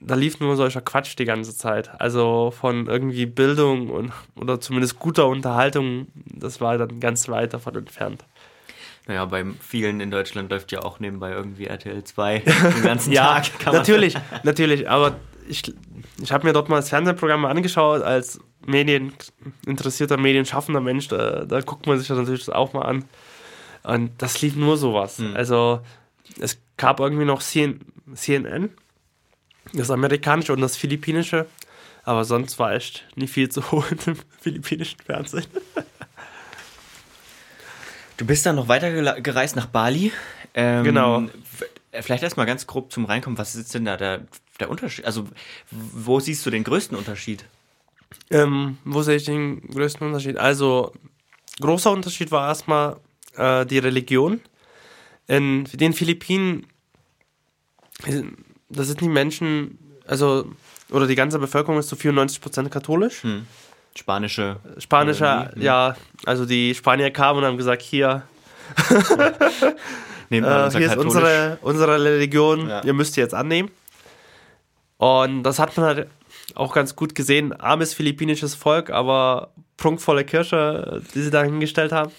da 0.00 0.14
lief 0.14 0.40
nur 0.40 0.56
solcher 0.56 0.80
Quatsch 0.80 1.14
die 1.18 1.26
ganze 1.26 1.54
Zeit. 1.54 2.00
Also 2.00 2.54
von 2.58 2.86
irgendwie 2.86 3.26
Bildung 3.26 3.90
und 3.90 4.12
oder 4.34 4.60
zumindest 4.60 4.98
guter 4.98 5.26
Unterhaltung, 5.26 6.06
das 6.24 6.62
war 6.62 6.78
dann 6.78 7.00
ganz 7.00 7.28
weit 7.28 7.52
davon 7.52 7.76
entfernt. 7.76 8.24
Naja, 9.06 9.26
bei 9.26 9.44
vielen 9.60 10.00
in 10.00 10.10
Deutschland 10.10 10.50
läuft 10.50 10.72
ja 10.72 10.82
auch 10.82 11.00
nebenbei 11.00 11.32
irgendwie 11.32 11.66
RTL 11.66 12.02
2 12.02 12.38
den 12.74 12.82
ganzen 12.82 13.12
ja, 13.12 13.38
Tag. 13.38 13.74
natürlich, 13.74 14.16
natürlich, 14.42 14.88
aber 14.88 15.16
ich, 15.46 15.62
ich 16.22 16.32
habe 16.32 16.46
mir 16.46 16.54
dort 16.54 16.70
mal 16.70 16.76
das 16.76 16.88
Fernsehprogramm 16.88 17.44
angeschaut 17.44 18.00
als 18.00 18.40
medieninteressierter, 18.64 20.16
medienschaffender 20.16 20.80
Mensch, 20.80 21.08
da, 21.08 21.44
da 21.44 21.60
guckt 21.60 21.86
man 21.86 21.98
sich 21.98 22.08
das 22.08 22.16
natürlich 22.16 22.50
auch 22.50 22.72
mal 22.72 22.86
an. 22.86 23.04
Und 23.86 24.10
das 24.18 24.42
lief 24.42 24.56
nur 24.56 24.76
sowas. 24.76 25.18
Mhm. 25.20 25.36
Also 25.36 25.80
es 26.40 26.58
gab 26.76 26.98
irgendwie 26.98 27.24
noch 27.24 27.40
CNN, 27.40 28.70
das 29.72 29.90
amerikanische 29.92 30.52
und 30.52 30.60
das 30.60 30.76
philippinische, 30.76 31.46
aber 32.02 32.24
sonst 32.24 32.58
war 32.58 32.72
echt 32.72 33.06
nicht 33.14 33.32
viel 33.32 33.48
zu 33.48 33.70
holen 33.70 33.98
im 34.06 34.16
philippinischen 34.40 34.98
Fernsehen. 35.00 35.46
Du 38.16 38.26
bist 38.26 38.44
dann 38.44 38.56
noch 38.56 38.66
weiter 38.66 39.20
gereist 39.20 39.54
nach 39.54 39.66
Bali. 39.66 40.10
Ähm, 40.54 40.82
genau. 40.82 41.22
Vielleicht 41.92 42.24
erstmal 42.24 42.46
ganz 42.46 42.66
grob 42.66 42.90
zum 42.90 43.04
Reinkommen. 43.04 43.38
Was 43.38 43.54
ist 43.54 43.72
denn 43.74 43.84
da 43.84 43.96
der, 43.96 44.22
der 44.58 44.68
Unterschied? 44.68 45.04
Also, 45.04 45.28
wo 45.70 46.18
siehst 46.18 46.44
du 46.44 46.50
den 46.50 46.64
größten 46.64 46.96
Unterschied? 46.96 47.44
Ähm, 48.30 48.78
wo 48.84 49.02
sehe 49.02 49.16
ich 49.16 49.24
den 49.24 49.60
größten 49.68 50.06
Unterschied? 50.06 50.38
Also, 50.38 50.92
großer 51.60 51.92
Unterschied 51.92 52.32
war 52.32 52.48
erstmal 52.48 52.96
äh, 53.36 53.66
die 53.66 53.78
Religion. 53.78 54.40
In 55.26 55.64
den 55.72 55.92
Philippinen, 55.92 56.66
da 58.68 58.82
sind 58.84 59.00
die 59.00 59.08
Menschen, 59.08 59.78
also, 60.06 60.46
oder 60.90 61.06
die 61.06 61.16
ganze 61.16 61.38
Bevölkerung 61.38 61.78
ist 61.78 61.88
zu 61.88 61.96
so 61.96 62.08
94% 62.08 62.68
katholisch. 62.68 63.22
Hm. 63.22 63.46
Spanische. 63.96 64.56
Spanischer, 64.78 65.50
hm. 65.52 65.62
ja. 65.62 65.96
Also 66.24 66.46
die 66.46 66.74
Spanier 66.74 67.10
kamen 67.10 67.40
und 67.40 67.44
haben 67.44 67.56
gesagt, 67.56 67.82
hier, 67.82 68.22
äh, 70.30 70.70
hier 70.70 70.86
ist 70.86 70.96
unsere, 70.96 71.58
unsere 71.62 72.04
Religion, 72.04 72.68
ja. 72.68 72.84
ihr 72.84 72.92
müsst 72.92 73.14
sie 73.14 73.20
jetzt 73.20 73.34
annehmen. 73.34 73.70
Und 74.98 75.42
das 75.42 75.58
hat 75.58 75.76
man 75.76 75.86
halt 75.86 76.08
auch 76.54 76.72
ganz 76.72 76.94
gut 76.94 77.14
gesehen. 77.14 77.52
Armes 77.52 77.94
philippinisches 77.94 78.54
Volk, 78.54 78.90
aber 78.90 79.50
prunkvolle 79.76 80.24
Kirche, 80.24 81.02
die 81.14 81.22
sie 81.22 81.30
da 81.30 81.42
hingestellt 81.42 81.92
haben 81.92 82.12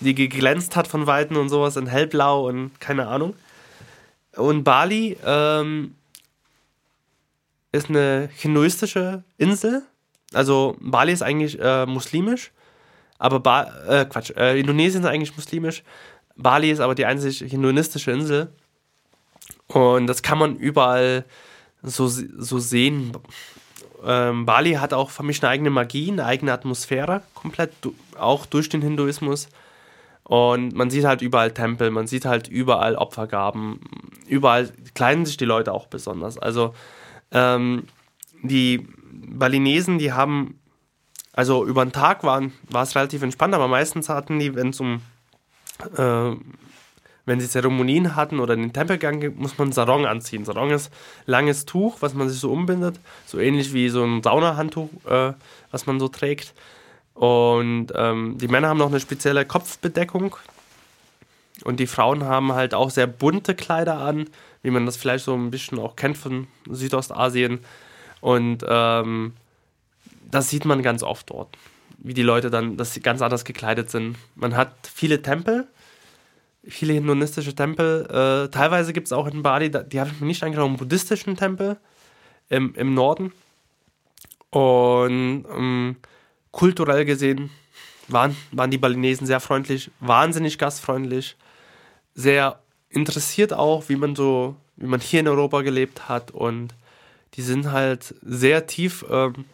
die 0.00 0.14
geglänzt 0.14 0.76
hat 0.76 0.86
von 0.88 1.06
Weitem 1.06 1.36
und 1.36 1.48
sowas 1.48 1.76
in 1.76 1.86
hellblau 1.86 2.48
und 2.48 2.80
keine 2.80 3.08
Ahnung. 3.08 3.34
Und 4.36 4.64
Bali 4.64 5.16
ähm, 5.24 5.94
ist 7.72 7.88
eine 7.88 8.28
hinduistische 8.34 9.24
Insel. 9.36 9.82
Also 10.32 10.76
Bali 10.80 11.12
ist 11.12 11.22
eigentlich 11.22 11.58
äh, 11.60 11.86
muslimisch, 11.86 12.52
aber 13.18 13.40
ba 13.40 13.64
äh, 13.88 14.04
Quatsch, 14.04 14.30
äh, 14.36 14.60
Indonesien 14.60 15.02
ist 15.02 15.08
eigentlich 15.08 15.36
muslimisch. 15.36 15.82
Bali 16.36 16.70
ist 16.70 16.80
aber 16.80 16.94
die 16.94 17.06
einzige 17.06 17.46
hinduistische 17.46 18.12
Insel. 18.12 18.52
Und 19.66 20.06
das 20.06 20.22
kann 20.22 20.38
man 20.38 20.56
überall 20.56 21.24
so, 21.82 22.06
so 22.08 22.58
sehen. 22.58 23.12
Ähm, 24.04 24.46
Bali 24.46 24.74
hat 24.74 24.92
auch 24.92 25.10
für 25.10 25.22
mich 25.22 25.42
eine 25.42 25.50
eigene 25.50 25.70
Magie, 25.70 26.10
eine 26.10 26.24
eigene 26.24 26.52
Atmosphäre, 26.52 27.22
komplett, 27.34 27.72
auch 28.16 28.46
durch 28.46 28.68
den 28.68 28.82
Hinduismus. 28.82 29.48
Und 30.28 30.74
man 30.74 30.90
sieht 30.90 31.06
halt 31.06 31.22
überall 31.22 31.52
Tempel, 31.52 31.90
man 31.90 32.06
sieht 32.06 32.26
halt 32.26 32.48
überall 32.48 32.96
Opfergaben, 32.96 33.80
überall 34.26 34.70
kleiden 34.94 35.24
sich 35.24 35.38
die 35.38 35.46
Leute 35.46 35.72
auch 35.72 35.86
besonders. 35.86 36.36
Also 36.36 36.74
ähm, 37.32 37.84
die 38.42 38.86
Balinesen, 39.10 39.98
die 39.98 40.12
haben, 40.12 40.60
also 41.32 41.64
über 41.64 41.82
den 41.82 41.92
Tag 41.92 42.24
waren, 42.24 42.52
war 42.70 42.82
es 42.82 42.94
relativ 42.94 43.22
entspannt, 43.22 43.54
aber 43.54 43.68
meistens 43.68 44.10
hatten 44.10 44.38
die, 44.38 44.54
wenn 44.54 44.68
es 44.68 44.80
um, 44.80 45.00
äh, 45.96 46.36
wenn 47.24 47.40
sie 47.40 47.48
Zeremonien 47.48 48.14
hatten 48.14 48.38
oder 48.38 48.52
in 48.52 48.60
den 48.60 48.72
Tempel 48.74 48.98
gegangen, 48.98 49.34
muss 49.38 49.56
man 49.56 49.72
Sarong 49.72 50.04
anziehen. 50.04 50.44
Sarong 50.44 50.70
ist 50.72 50.92
langes 51.24 51.64
Tuch, 51.64 51.96
was 52.00 52.12
man 52.12 52.28
sich 52.28 52.38
so 52.38 52.52
umbindet, 52.52 53.00
so 53.24 53.38
ähnlich 53.38 53.72
wie 53.72 53.88
so 53.88 54.04
ein 54.04 54.22
Saunahandtuch, 54.22 54.90
äh, 55.08 55.32
was 55.70 55.86
man 55.86 55.98
so 55.98 56.08
trägt. 56.08 56.52
Und 57.18 57.88
ähm, 57.96 58.38
die 58.38 58.46
Männer 58.46 58.68
haben 58.68 58.78
noch 58.78 58.90
eine 58.90 59.00
spezielle 59.00 59.44
Kopfbedeckung. 59.44 60.36
Und 61.64 61.80
die 61.80 61.88
Frauen 61.88 62.22
haben 62.22 62.52
halt 62.52 62.74
auch 62.74 62.90
sehr 62.90 63.08
bunte 63.08 63.56
Kleider 63.56 63.98
an, 63.98 64.30
wie 64.62 64.70
man 64.70 64.86
das 64.86 64.96
vielleicht 64.96 65.24
so 65.24 65.34
ein 65.34 65.50
bisschen 65.50 65.80
auch 65.80 65.96
kennt 65.96 66.16
von 66.16 66.46
Südostasien. 66.70 67.58
Und 68.20 68.64
ähm, 68.68 69.32
das 70.30 70.48
sieht 70.48 70.64
man 70.64 70.80
ganz 70.84 71.02
oft 71.02 71.30
dort, 71.30 71.48
wie 71.98 72.14
die 72.14 72.22
Leute 72.22 72.50
dann, 72.50 72.76
dass 72.76 72.94
sie 72.94 73.00
ganz 73.00 73.20
anders 73.20 73.44
gekleidet 73.44 73.90
sind. 73.90 74.16
Man 74.36 74.56
hat 74.56 74.72
viele 74.86 75.20
Tempel, 75.20 75.66
viele 76.68 76.92
hinduistische 76.92 77.56
Tempel. 77.56 78.06
Äh, 78.06 78.48
teilweise 78.52 78.92
gibt 78.92 79.08
es 79.08 79.12
auch 79.12 79.26
in 79.26 79.42
Bali, 79.42 79.72
die 79.72 79.98
habe 79.98 80.10
ich 80.10 80.20
mir 80.20 80.28
nicht 80.28 80.44
angeschaut, 80.44 80.68
einen 80.68 80.76
buddhistischen 80.76 81.36
Tempel 81.36 81.78
im, 82.48 82.76
im 82.76 82.94
Norden. 82.94 83.32
Und 84.50 85.46
ähm, 85.52 85.96
kulturell 86.50 87.04
gesehen 87.04 87.50
waren, 88.08 88.36
waren 88.52 88.70
die 88.70 88.78
Balinesen 88.78 89.26
sehr 89.26 89.40
freundlich, 89.40 89.90
wahnsinnig 90.00 90.58
gastfreundlich, 90.58 91.36
sehr 92.14 92.60
interessiert 92.88 93.52
auch, 93.52 93.88
wie 93.88 93.96
man 93.96 94.16
so, 94.16 94.56
wie 94.76 94.86
man 94.86 95.00
hier 95.00 95.20
in 95.20 95.28
Europa 95.28 95.62
gelebt 95.62 96.08
hat 96.08 96.30
und 96.30 96.74
die 97.34 97.42
sind 97.42 97.70
halt 97.70 98.14
sehr 98.22 98.66
tief 98.66 99.04
ähm, 99.10 99.44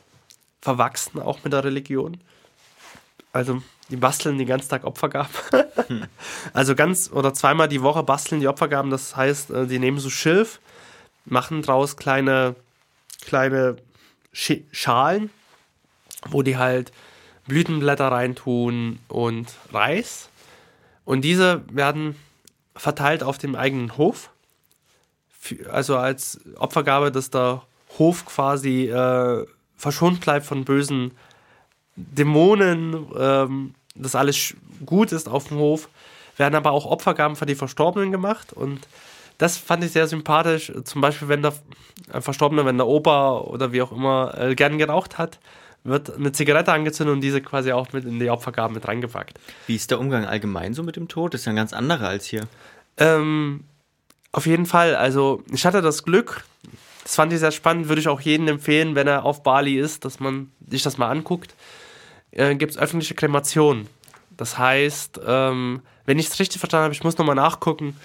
verwachsen, 0.61 1.21
auch 1.21 1.45
mit 1.45 1.53
der 1.53 1.65
Religion. 1.65 2.19
Also 3.33 3.63
die 3.91 3.97
basteln 3.97 4.39
den 4.39 4.47
ganzen 4.47 4.71
Tag 4.71 4.85
Opfergaben. 4.85 5.31
hm. 5.89 6.05
Also 6.55 6.75
ganz 6.75 7.11
oder 7.13 7.35
zweimal 7.35 7.69
die 7.69 7.83
Woche 7.83 8.03
basteln 8.03 8.41
die 8.41 8.49
Opfergaben. 8.49 8.91
Das 8.91 9.17
heißt, 9.17 9.51
äh, 9.51 9.67
die 9.67 9.79
nehmen 9.79 9.99
so 9.99 10.09
Schilf, 10.09 10.61
machen 11.25 11.63
draus 11.63 11.97
kleine, 11.97 12.55
kleine 13.27 13.77
Schalen 14.33 15.31
wo 16.31 16.43
die 16.43 16.57
halt 16.57 16.93
Blütenblätter 17.47 18.09
reintun 18.09 18.99
und 19.09 19.55
Reis. 19.73 20.29
Und 21.05 21.23
diese 21.23 21.63
werden 21.71 22.17
verteilt 22.75 23.23
auf 23.23 23.39
dem 23.39 23.55
eigenen 23.55 23.97
Hof. 23.97 24.31
Also 25.71 25.97
als 25.97 26.41
Opfergabe, 26.57 27.13
dass 27.13 27.31
der 27.31 27.63
Hof 27.99 28.25
quasi 28.25 28.89
äh, 28.89 29.47
verschont 29.77 30.21
bleibt 30.21 30.47
von 30.47 30.65
bösen 30.65 31.13
Dämonen, 31.97 33.07
ähm, 33.17 33.75
dass 33.95 34.15
alles 34.15 34.55
gut 34.85 35.13
ist 35.13 35.29
auf 35.29 35.49
dem 35.49 35.59
Hof. 35.59 35.89
Werden 36.37 36.55
aber 36.55 36.73
auch 36.73 36.87
Opfergaben 36.87 37.37
für 37.37 37.47
die 37.47 37.55
Verstorbenen 37.55 38.11
gemacht 38.11 38.53
und 38.53 38.89
das 39.39 39.57
fand 39.57 39.85
ich 39.85 39.93
sehr 39.93 40.07
sympathisch. 40.07 40.73
Zum 40.85 41.01
Beispiel, 41.01 41.29
wenn 41.29 41.43
der 41.43 41.55
Verstorbene, 42.21 42.65
wenn 42.65 42.77
der 42.77 42.87
Opa 42.87 43.39
oder 43.39 43.73
wie 43.73 43.83
auch 43.83 43.93
immer 43.93 44.35
äh, 44.39 44.55
gern 44.55 44.79
geraucht 44.79 45.19
hat, 45.19 45.39
wird 45.85 46.15
eine 46.15 46.33
Zigarette 46.33 46.73
angezündet 46.73 47.15
und 47.15 47.21
diese 47.21 47.41
quasi 47.43 47.73
auch 47.73 47.93
mit 47.93 48.05
in 48.05 48.19
die 48.19 48.31
Opfergaben 48.31 48.75
mit 48.75 48.89
reingepackt. 48.89 49.39
Wie 49.67 49.77
ist 49.77 49.91
der 49.91 50.01
Umgang 50.01 50.25
allgemein 50.25 50.75
so 50.75 50.83
mit 50.83 50.97
dem 50.97 51.09
Tod? 51.09 51.35
Das 51.35 51.43
ist 51.43 51.45
ja 51.45 51.53
ein 51.53 51.57
ganz 51.57 51.73
anderer 51.73 52.09
als 52.09 52.25
hier. 52.25 52.49
Ähm, 52.97 53.65
auf 54.33 54.47
jeden 54.47 54.67
Fall. 54.67 54.97
Also 54.97 55.43
ich 55.53 55.67
hatte 55.67 55.83
das 55.83 56.03
Glück, 56.03 56.45
das 57.03 57.15
fand 57.15 57.33
ich 57.33 57.39
sehr 57.39 57.53
spannend, 57.53 57.89
würde 57.89 58.01
ich 58.01 58.09
auch 58.09 58.21
jedem 58.21 58.49
empfehlen, 58.49 58.95
wenn 58.95 59.07
er 59.07 59.25
auf 59.25 59.43
Bali 59.43 59.79
ist, 59.79 60.05
dass 60.05 60.21
man 60.21 60.51
sich 60.67 60.83
das 60.83 60.97
mal 60.97 61.11
anguckt. 61.11 61.55
Äh, 62.31 62.57
Gibt 62.57 62.73
es 62.73 62.79
öffentliche 62.79 63.15
Kremationen. 63.15 63.87
Das 64.37 64.59
heißt, 64.59 65.21
ähm, 65.27 65.83
wenn 66.07 66.19
ich 66.19 66.27
es 66.27 66.41
richtig 66.41 66.59
verstanden 66.59 66.85
habe, 66.85 66.95
ich 66.95 67.05
muss 67.05 67.19
nochmal 67.19 67.37
nachgucken, 67.37 67.97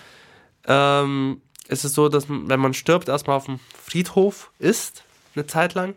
ähm, 0.68 1.42
ist 1.68 1.86
es 1.86 1.94
so, 1.94 2.10
dass 2.10 2.26
wenn 2.30 2.60
man 2.60 2.74
stirbt, 2.74 3.08
erstmal 3.08 3.38
auf 3.38 3.46
dem 3.46 3.60
Friedhof 3.82 4.52
ist, 4.60 5.04
eine 5.36 5.48
Zeit 5.48 5.74
lang. 5.74 5.96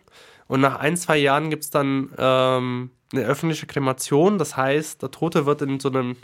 Und 0.52 0.60
nach 0.60 0.78
ein, 0.80 0.98
zwei 0.98 1.16
Jahren 1.16 1.48
gibt 1.48 1.64
es 1.64 1.70
dann 1.70 2.10
ähm, 2.18 2.90
eine 3.10 3.22
öffentliche 3.22 3.66
Kremation. 3.66 4.36
Das 4.36 4.54
heißt, 4.54 5.00
der 5.00 5.10
Tote 5.10 5.46
wird 5.46 5.62
in 5.62 5.80
so 5.80 5.88
einem, 5.88 6.14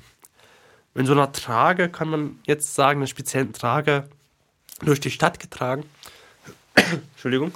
in 0.94 1.06
so 1.06 1.12
einer 1.12 1.32
Trage, 1.32 1.88
kann 1.88 2.10
man 2.10 2.38
jetzt 2.44 2.74
sagen, 2.74 2.98
einer 2.98 3.06
speziellen 3.06 3.54
Trage 3.54 4.06
durch 4.82 5.00
die 5.00 5.10
Stadt 5.10 5.40
getragen. 5.40 5.84
Entschuldigung. 7.14 7.52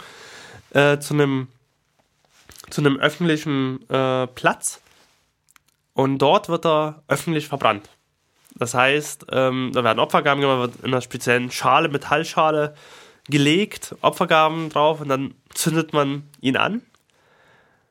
Äh, 0.70 0.98
zu 0.98 1.12
einem 1.12 1.48
zu 2.70 2.80
einem 2.80 2.96
öffentlichen 2.98 3.86
äh, 3.90 4.26
Platz 4.28 4.80
und 5.92 6.20
dort 6.20 6.48
wird 6.48 6.64
er 6.64 7.02
öffentlich 7.06 7.48
verbrannt. 7.48 7.90
Das 8.54 8.72
heißt, 8.72 9.26
ähm, 9.30 9.72
da 9.74 9.84
werden 9.84 9.98
Opfergaben 9.98 10.40
gemacht, 10.40 10.58
wird 10.58 10.76
in 10.76 10.86
einer 10.86 11.02
speziellen 11.02 11.50
Schale, 11.50 11.90
Metallschale 11.90 12.74
gelegt, 13.28 13.94
Opfergaben 14.00 14.68
drauf 14.68 15.00
und 15.00 15.08
dann 15.08 15.34
zündet 15.54 15.92
man 15.92 16.24
ihn 16.40 16.56
an. 16.56 16.82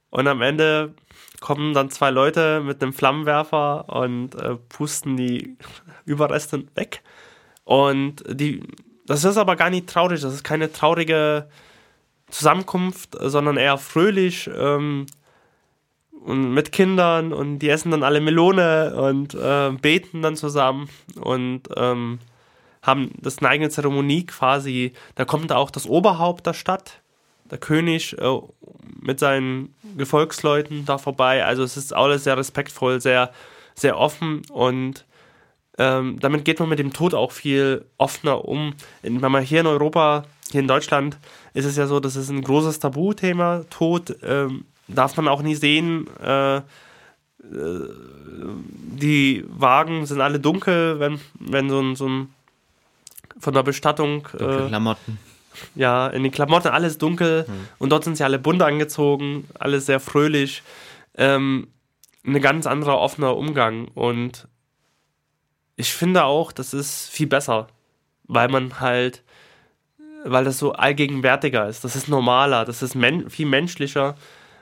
Und 0.09 0.27
am 0.27 0.41
Ende 0.41 0.93
kommen 1.39 1.73
dann 1.73 1.89
zwei 1.89 2.11
Leute 2.11 2.61
mit 2.61 2.81
einem 2.81 2.93
Flammenwerfer 2.93 3.89
und 3.89 4.35
äh, 4.35 4.55
pusten 4.69 5.17
die 5.17 5.57
Überreste 6.05 6.63
weg. 6.75 7.01
Und 7.63 8.23
die, 8.27 8.63
das 9.05 9.23
ist 9.23 9.37
aber 9.37 9.55
gar 9.55 9.69
nicht 9.69 9.87
traurig, 9.87 10.21
das 10.21 10.33
ist 10.33 10.43
keine 10.43 10.71
traurige 10.71 11.49
Zusammenkunft, 12.29 13.17
sondern 13.19 13.57
eher 13.57 13.77
fröhlich. 13.77 14.49
Ähm, 14.53 15.05
und 16.23 16.53
mit 16.53 16.71
Kindern 16.71 17.33
und 17.33 17.59
die 17.59 17.69
essen 17.69 17.91
dann 17.91 18.03
alle 18.03 18.21
Melone 18.21 18.95
und 18.95 19.33
äh, 19.33 19.71
beten 19.71 20.21
dann 20.21 20.35
zusammen 20.35 20.87
und 21.19 21.63
ähm, 21.75 22.19
haben 22.81 23.11
das 23.19 23.39
eine 23.39 23.49
eigene 23.49 23.69
Zeremonie 23.69 24.25
quasi. 24.25 24.93
Da 25.15 25.25
kommt 25.25 25.51
auch 25.51 25.71
das 25.71 25.85
Oberhaupt 25.85 26.47
der 26.47 26.53
Stadt, 26.53 27.01
der 27.49 27.57
König 27.57 28.17
äh, 28.17 28.39
mit 28.99 29.19
seinen 29.19 29.75
Gefolgsleuten 29.97 30.85
da 30.85 30.97
vorbei. 30.97 31.45
Also 31.45 31.63
es 31.63 31.77
ist 31.77 31.93
alles 31.93 32.23
sehr 32.23 32.37
respektvoll, 32.37 33.01
sehr, 33.01 33.31
sehr 33.75 33.97
offen 33.97 34.43
und 34.49 35.05
ähm, 35.77 36.19
damit 36.19 36.45
geht 36.45 36.59
man 36.59 36.69
mit 36.69 36.79
dem 36.79 36.93
Tod 36.93 37.13
auch 37.13 37.31
viel 37.31 37.85
offener 37.97 38.45
um. 38.45 38.73
In, 39.03 39.21
wenn 39.21 39.31
man 39.31 39.43
hier 39.43 39.61
in 39.61 39.67
Europa, 39.67 40.25
hier 40.51 40.61
in 40.61 40.67
Deutschland, 40.67 41.17
ist 41.53 41.65
es 41.65 41.77
ja 41.77 41.87
so, 41.87 41.99
das 41.99 42.15
ist 42.15 42.29
ein 42.29 42.43
großes 42.43 42.79
Tabuthema, 42.79 43.63
Tod. 43.69 44.15
Ähm, 44.21 44.65
darf 44.87 45.15
man 45.17 45.27
auch 45.27 45.41
nie 45.41 45.55
sehen. 45.55 46.07
Äh, 46.21 46.57
äh, 46.57 46.61
die 48.99 49.45
Wagen 49.47 50.05
sind 50.05 50.21
alle 50.21 50.39
dunkel, 50.39 50.99
wenn, 50.99 51.19
wenn 51.39 51.69
so 51.69 51.79
ein, 51.79 51.95
so 51.95 52.07
ein 52.07 52.29
von 53.39 53.53
der 53.53 53.63
Bestattung. 53.63 54.27
Dunkle 54.37 54.65
äh, 54.65 54.67
Klamotten. 54.67 55.19
Ja, 55.75 56.07
in 56.07 56.23
den 56.23 56.31
Klamotten 56.31 56.69
alles 56.69 56.97
dunkel 56.97 57.45
hm. 57.45 57.67
und 57.77 57.89
dort 57.91 58.05
sind 58.05 58.15
sie 58.15 58.23
alle 58.23 58.39
bunt 58.39 58.61
angezogen, 58.61 59.47
alles 59.59 59.85
sehr 59.85 59.99
fröhlich. 59.99 60.63
Ähm, 61.15 61.67
ein 62.25 62.39
ganz 62.41 62.67
anderer 62.67 62.99
offener 62.99 63.35
Umgang 63.35 63.87
und 63.89 64.47
ich 65.75 65.93
finde 65.93 66.23
auch, 66.23 66.51
das 66.51 66.73
ist 66.73 67.09
viel 67.09 67.27
besser, 67.27 67.67
weil 68.23 68.47
man 68.47 68.79
halt, 68.79 69.23
weil 70.23 70.45
das 70.45 70.59
so 70.59 70.73
allgegenwärtiger 70.73 71.67
ist, 71.67 71.83
das 71.83 71.95
ist 71.95 72.07
normaler, 72.07 72.65
das 72.65 72.81
ist 72.81 72.95
men 72.95 73.29
viel 73.29 73.47
menschlicher 73.47 74.15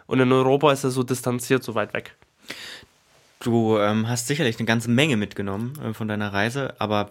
und 0.07 0.19
in 0.19 0.31
Europa 0.31 0.71
ist 0.71 0.83
er 0.83 0.91
so 0.91 1.03
distanziert, 1.03 1.63
so 1.63 1.75
weit 1.75 1.93
weg. 1.93 2.15
Du 3.41 3.77
ähm, 3.77 4.09
hast 4.09 4.27
sicherlich 4.27 4.59
eine 4.59 4.65
ganze 4.65 4.89
Menge 4.89 5.15
mitgenommen 5.15 5.73
äh, 5.81 5.93
von 5.93 6.09
deiner 6.09 6.33
Reise, 6.33 6.75
aber 6.77 7.09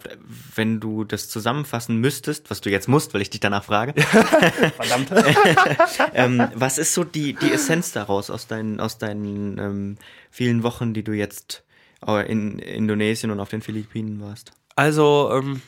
wenn 0.53 0.79
du 0.79 1.03
das 1.03 1.27
zusammenfassen 1.27 1.97
müsstest, 1.97 2.51
was 2.51 2.61
du 2.61 2.69
jetzt 2.69 2.87
musst, 2.87 3.15
weil 3.15 3.21
ich 3.21 3.31
dich 3.31 3.39
danach 3.39 3.63
frage, 3.63 3.99
verdammt, 4.77 5.11
ähm, 6.13 6.47
was 6.53 6.77
ist 6.77 6.93
so 6.93 7.03
die, 7.03 7.33
die 7.33 7.51
Essenz 7.51 7.93
daraus 7.93 8.29
aus 8.29 8.45
deinen, 8.45 8.79
aus 8.79 8.99
deinen 8.99 9.57
ähm, 9.57 9.97
vielen 10.29 10.61
Wochen, 10.61 10.93
die 10.93 11.03
du 11.03 11.13
jetzt 11.13 11.63
äh, 12.05 12.31
in 12.31 12.59
Indonesien 12.59 13.31
und 13.31 13.39
auf 13.39 13.49
den 13.49 13.63
Philippinen 13.63 14.21
warst? 14.21 14.51
Also 14.75 15.31
ähm, 15.33 15.63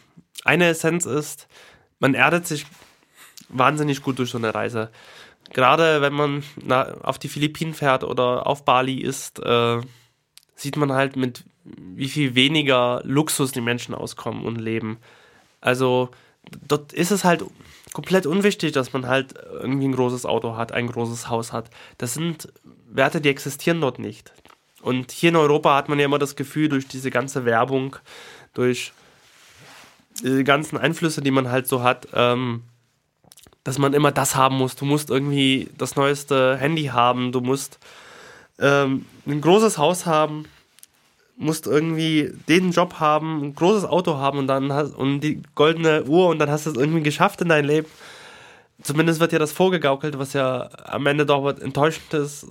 eine 0.46 0.68
Essenz 0.68 1.08
ist, 1.08 1.48
man 1.98 2.14
erdet 2.14 2.46
sich 2.46 2.68
wahnsinnig 3.50 4.04
gut 4.04 4.20
durch 4.20 4.30
so 4.30 4.38
eine 4.38 4.54
Reise. 4.54 4.92
Gerade 5.54 6.02
wenn 6.02 6.14
man 6.14 6.44
na, 6.64 6.94
auf 7.02 7.18
die 7.18 7.30
Philippinen 7.30 7.74
fährt 7.74 8.04
oder 8.04 8.46
auf 8.46 8.64
Bali 8.64 9.00
ist, 9.00 9.40
äh, 9.40 9.82
sieht 10.62 10.78
man 10.78 10.92
halt 10.92 11.16
mit 11.16 11.44
wie 11.64 12.10
viel 12.10 12.36
weniger 12.36 13.02
Luxus 13.04 13.52
die 13.52 13.62
Menschen 13.62 13.94
auskommen 13.94 14.46
und 14.46 14.56
leben. 14.56 14.98
Also 15.60 16.10
dort 16.68 16.94
ist 16.94 17.12
es 17.12 17.24
halt 17.24 17.44
komplett 17.94 18.26
unwichtig, 18.26 18.72
dass 18.72 18.94
man 18.94 19.08
halt 19.08 19.34
irgendwie 19.62 19.88
ein 19.88 19.96
großes 19.96 20.26
Auto 20.26 20.56
hat, 20.56 20.72
ein 20.72 20.88
großes 20.88 21.30
Haus 21.30 21.52
hat. 21.52 21.70
Das 21.98 22.14
sind 22.14 22.52
Werte, 22.90 23.22
die 23.22 23.30
existieren 23.30 23.82
dort 23.82 24.00
nicht. 24.00 24.34
Und 24.82 25.12
hier 25.12 25.30
in 25.30 25.36
Europa 25.36 25.76
hat 25.76 25.90
man 25.90 26.00
ja 26.00 26.06
immer 26.06 26.20
das 26.20 26.36
Gefühl, 26.36 26.70
durch 26.70 26.88
diese 26.88 27.12
ganze 27.12 27.46
Werbung, 27.46 27.96
durch 28.54 28.94
die 30.24 30.44
ganzen 30.44 30.78
Einflüsse, 30.78 31.22
die 31.22 31.32
man 31.32 31.50
halt 31.50 31.68
so 31.68 31.84
hat, 31.84 32.08
ähm, 32.14 32.64
dass 33.64 33.78
man 33.78 33.94
immer 33.94 34.12
das 34.12 34.36
haben 34.36 34.58
muss. 34.58 34.76
Du 34.76 34.86
musst 34.86 35.10
irgendwie 35.10 35.70
das 35.78 35.96
neueste 35.96 36.58
Handy 36.58 36.86
haben, 36.86 37.32
du 37.32 37.42
musst 37.42 37.80
ähm, 38.62 39.06
ein 39.26 39.42
großes 39.42 39.78
Haus 39.78 40.06
haben, 40.06 40.46
musst 41.36 41.66
irgendwie 41.66 42.32
den 42.48 42.72
Job 42.72 43.00
haben, 43.00 43.44
ein 43.44 43.56
großes 43.56 43.86
Auto 43.86 44.16
haben 44.16 44.38
und 44.38 44.48
dann 44.48 44.72
hast, 44.72 44.94
und 44.94 45.22
die 45.22 45.42
goldene 45.56 46.04
Uhr 46.04 46.28
und 46.28 46.40
dann 46.40 46.50
hast 46.50 46.68
du 46.68 46.72
es 46.72 46.78
irgendwie 46.78 47.02
geschafft 47.02 47.42
in 47.42 47.50
dein 47.50 47.66
Leben. 47.66 47.88
Zumindest 48.84 49.20
wird 49.20 49.32
dir 49.32 49.40
das 49.40 49.52
vorgegaukelt, 49.52 50.18
was 50.18 50.34
ja 50.34 50.70
am 50.86 51.06
Ende 51.08 51.26
doch 51.26 51.48
enttäuschend 51.60 52.14
ist, 52.14 52.48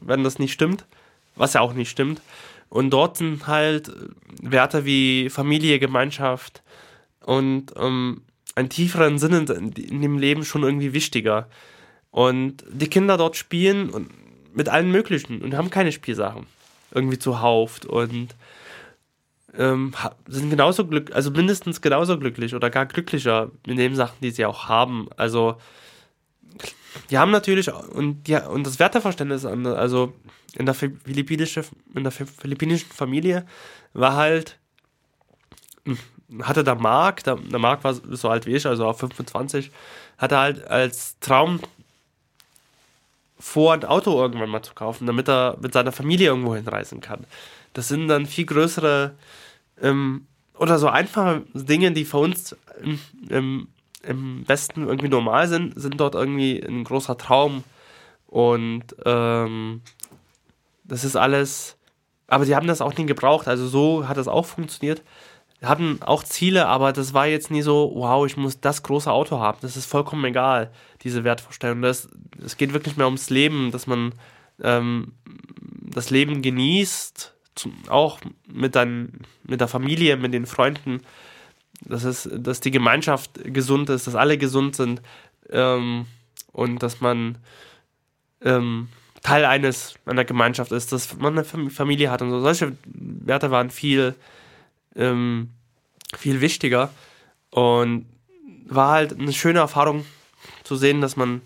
wenn 0.00 0.24
das 0.24 0.38
nicht 0.38 0.52
stimmt, 0.52 0.84
was 1.36 1.54
ja 1.54 1.60
auch 1.60 1.72
nicht 1.72 1.90
stimmt. 1.90 2.20
Und 2.68 2.90
dort 2.90 3.18
sind 3.18 3.46
halt 3.46 3.92
Werte 4.40 4.84
wie 4.84 5.28
Familie, 5.30 5.78
Gemeinschaft 5.78 6.62
und 7.24 7.72
ähm, 7.76 8.22
einen 8.54 8.68
tieferen 8.68 9.18
Sinn 9.18 9.46
in, 9.46 9.72
in 9.72 10.02
dem 10.02 10.18
Leben 10.18 10.44
schon 10.44 10.62
irgendwie 10.62 10.92
wichtiger. 10.92 11.48
Und 12.10 12.64
die 12.70 12.88
Kinder 12.88 13.16
dort 13.16 13.36
spielen 13.36 13.90
und 13.90 14.10
mit 14.54 14.68
allen 14.68 14.90
möglichen 14.90 15.42
und 15.42 15.56
haben 15.56 15.70
keine 15.70 15.92
Spielsachen 15.92 16.46
irgendwie 16.92 17.18
zuhauft 17.18 17.86
und 17.86 18.34
ähm, 19.56 19.94
sind 20.26 20.50
genauso 20.50 20.86
glücklich, 20.86 21.14
also 21.14 21.30
mindestens 21.30 21.80
genauso 21.80 22.18
glücklich 22.18 22.54
oder 22.54 22.70
gar 22.70 22.86
glücklicher 22.86 23.50
mit 23.66 23.78
den 23.78 23.94
Sachen, 23.94 24.16
die 24.22 24.30
sie 24.30 24.46
auch 24.46 24.68
haben. 24.68 25.08
Also 25.16 25.56
die 27.10 27.18
haben 27.18 27.30
natürlich 27.30 27.72
und 27.72 28.28
ja 28.28 28.46
und 28.46 28.66
das 28.66 28.78
Werteverständnis 28.78 29.44
also 29.44 30.12
in 30.54 30.66
der 30.66 30.74
philippinische, 30.74 31.64
in 31.94 32.02
der 32.02 32.12
philippinischen 32.12 32.90
Familie 32.90 33.46
war 33.94 34.16
halt 34.16 34.58
hatte 36.42 36.64
der 36.64 36.76
Marc, 36.76 37.24
der, 37.24 37.36
der 37.36 37.58
Marc 37.58 37.84
war 37.84 37.94
so 37.94 38.28
alt 38.28 38.46
wie 38.46 38.54
ich, 38.54 38.66
also 38.66 38.86
auf 38.86 38.98
25, 38.98 39.70
hatte 40.18 40.38
halt 40.38 40.66
als 40.66 41.18
Traum 41.20 41.60
vor, 43.42 43.72
ein 43.72 43.84
Auto 43.84 44.16
irgendwann 44.20 44.50
mal 44.50 44.62
zu 44.62 44.72
kaufen, 44.72 45.06
damit 45.06 45.28
er 45.28 45.56
mit 45.60 45.72
seiner 45.72 45.90
Familie 45.90 46.28
irgendwo 46.28 46.54
hinreisen 46.54 47.00
kann. 47.00 47.26
Das 47.74 47.88
sind 47.88 48.06
dann 48.06 48.26
viel 48.26 48.46
größere 48.46 49.14
ähm, 49.82 50.26
oder 50.56 50.78
so 50.78 50.86
einfache 50.88 51.42
Dinge, 51.52 51.90
die 51.90 52.04
für 52.04 52.18
uns 52.18 52.56
im, 52.80 53.00
im, 53.28 53.68
im 54.04 54.48
Westen 54.48 54.86
irgendwie 54.86 55.08
normal 55.08 55.48
sind, 55.48 55.72
sind 55.74 55.98
dort 55.98 56.14
irgendwie 56.14 56.60
ein 56.60 56.84
großer 56.84 57.18
Traum. 57.18 57.64
Und 58.28 58.84
ähm, 59.04 59.82
das 60.84 61.02
ist 61.02 61.16
alles, 61.16 61.76
aber 62.28 62.44
die 62.44 62.54
haben 62.54 62.68
das 62.68 62.80
auch 62.80 62.96
nie 62.96 63.06
gebraucht. 63.06 63.48
Also 63.48 63.66
so 63.66 64.06
hat 64.06 64.18
das 64.18 64.28
auch 64.28 64.46
funktioniert. 64.46 65.02
Hatten 65.62 66.02
auch 66.02 66.24
Ziele, 66.24 66.66
aber 66.66 66.92
das 66.92 67.14
war 67.14 67.26
jetzt 67.26 67.50
nie 67.50 67.62
so, 67.62 67.92
wow, 67.94 68.26
ich 68.26 68.36
muss 68.36 68.60
das 68.60 68.82
große 68.82 69.10
Auto 69.10 69.38
haben. 69.38 69.58
Das 69.62 69.76
ist 69.76 69.86
vollkommen 69.86 70.24
egal, 70.24 70.72
diese 71.02 71.24
Wertvorstellung. 71.24 71.82
Das, 71.82 72.08
es 72.44 72.56
geht 72.56 72.72
wirklich 72.72 72.96
mehr 72.96 73.06
ums 73.06 73.30
Leben, 73.30 73.70
dass 73.70 73.86
man 73.86 74.14
ähm, 74.62 75.12
das 75.80 76.10
Leben 76.10 76.42
genießt, 76.42 77.34
auch 77.88 78.18
mit, 78.46 78.74
dein, 78.74 79.20
mit 79.44 79.60
der 79.60 79.68
Familie, 79.68 80.16
mit 80.16 80.32
den 80.32 80.46
Freunden, 80.46 81.02
dass, 81.84 82.04
es, 82.04 82.28
dass 82.32 82.60
die 82.60 82.70
Gemeinschaft 82.70 83.30
gesund 83.44 83.90
ist, 83.90 84.06
dass 84.06 84.14
alle 84.14 84.38
gesund 84.38 84.76
sind 84.76 85.02
ähm, 85.50 86.06
und 86.52 86.82
dass 86.82 87.00
man 87.00 87.38
ähm, 88.42 88.88
Teil 89.22 89.44
eines 89.44 89.94
einer 90.06 90.24
Gemeinschaft 90.24 90.72
ist, 90.72 90.92
dass 90.92 91.16
man 91.16 91.38
eine 91.38 91.44
Familie 91.44 92.10
hat 92.10 92.22
und 92.22 92.30
so. 92.30 92.40
Solche 92.40 92.76
Werte 92.84 93.50
waren 93.50 93.70
viel, 93.70 94.14
ähm, 94.96 95.50
viel 96.16 96.40
wichtiger 96.40 96.90
und 97.50 98.06
war 98.66 98.90
halt 98.90 99.18
eine 99.18 99.32
schöne 99.32 99.60
Erfahrung 99.60 100.04
zu 100.64 100.76
sehen, 100.76 101.00
dass 101.00 101.16
man 101.16 101.40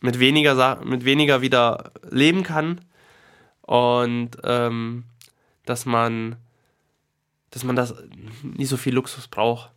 mit 0.00 0.18
weniger, 0.18 0.84
mit 0.84 1.04
weniger 1.04 1.40
wieder 1.40 1.92
leben 2.10 2.42
kann 2.42 2.80
und 3.62 4.30
ähm, 4.44 5.04
dass 5.64 5.86
man 5.86 6.36
dass 7.52 7.64
man 7.64 7.76
das 7.76 7.94
nicht 8.42 8.68
so 8.68 8.76
viel 8.76 8.94
Luxus 8.94 9.28
braucht, 9.28 9.70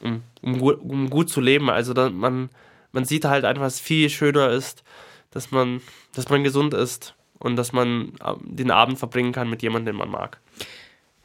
um, 0.00 0.22
um, 0.42 0.60
um 0.60 1.08
gut 1.08 1.30
zu 1.30 1.40
leben. 1.40 1.70
Also 1.70 1.94
man, 1.94 2.50
man 2.92 3.04
sieht 3.04 3.24
halt 3.24 3.44
einfach, 3.44 3.62
dass 3.62 3.74
es 3.74 3.80
viel 3.80 4.10
schöner 4.10 4.50
ist, 4.50 4.82
dass 5.30 5.52
man, 5.52 5.80
dass 6.12 6.28
man 6.28 6.42
gesund 6.42 6.74
ist 6.74 7.14
und 7.38 7.54
dass 7.54 7.72
man 7.72 8.14
äh, 8.24 8.34
den 8.42 8.72
Abend 8.72 8.98
verbringen 8.98 9.32
kann 9.32 9.48
mit 9.48 9.62
jemandem, 9.62 9.94
den 9.94 9.98
man 9.98 10.10
mag. 10.10 10.40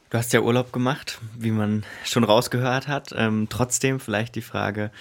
Du 0.10 0.18
hast 0.18 0.34
ja 0.34 0.42
Urlaub 0.42 0.72
gemacht, 0.72 1.20
wie 1.38 1.52
man 1.52 1.84
schon 2.04 2.24
rausgehört 2.24 2.88
hat. 2.88 3.14
Ähm, 3.18 3.48
trotzdem 3.50 4.00
vielleicht 4.00 4.36
die 4.36 4.42
Frage, 4.42 4.92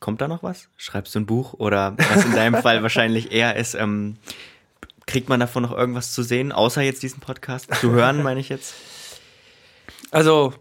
kommt 0.00 0.20
da 0.20 0.28
noch 0.28 0.42
was? 0.42 0.68
Schreibst 0.76 1.14
du 1.14 1.20
ein 1.20 1.26
Buch? 1.26 1.54
Oder 1.54 1.94
was 1.98 2.24
in 2.24 2.32
deinem 2.32 2.60
Fall 2.62 2.82
wahrscheinlich 2.82 3.32
eher 3.32 3.56
ist, 3.56 3.74
ähm, 3.74 4.16
kriegt 5.06 5.28
man 5.28 5.40
davon 5.40 5.62
noch 5.62 5.76
irgendwas 5.76 6.12
zu 6.12 6.22
sehen, 6.22 6.52
außer 6.52 6.82
jetzt 6.82 7.02
diesen 7.02 7.20
Podcast 7.20 7.74
zu 7.74 7.90
hören, 7.90 8.22
meine 8.22 8.40
ich 8.40 8.48
jetzt? 8.48 8.74
Also, 10.10 10.54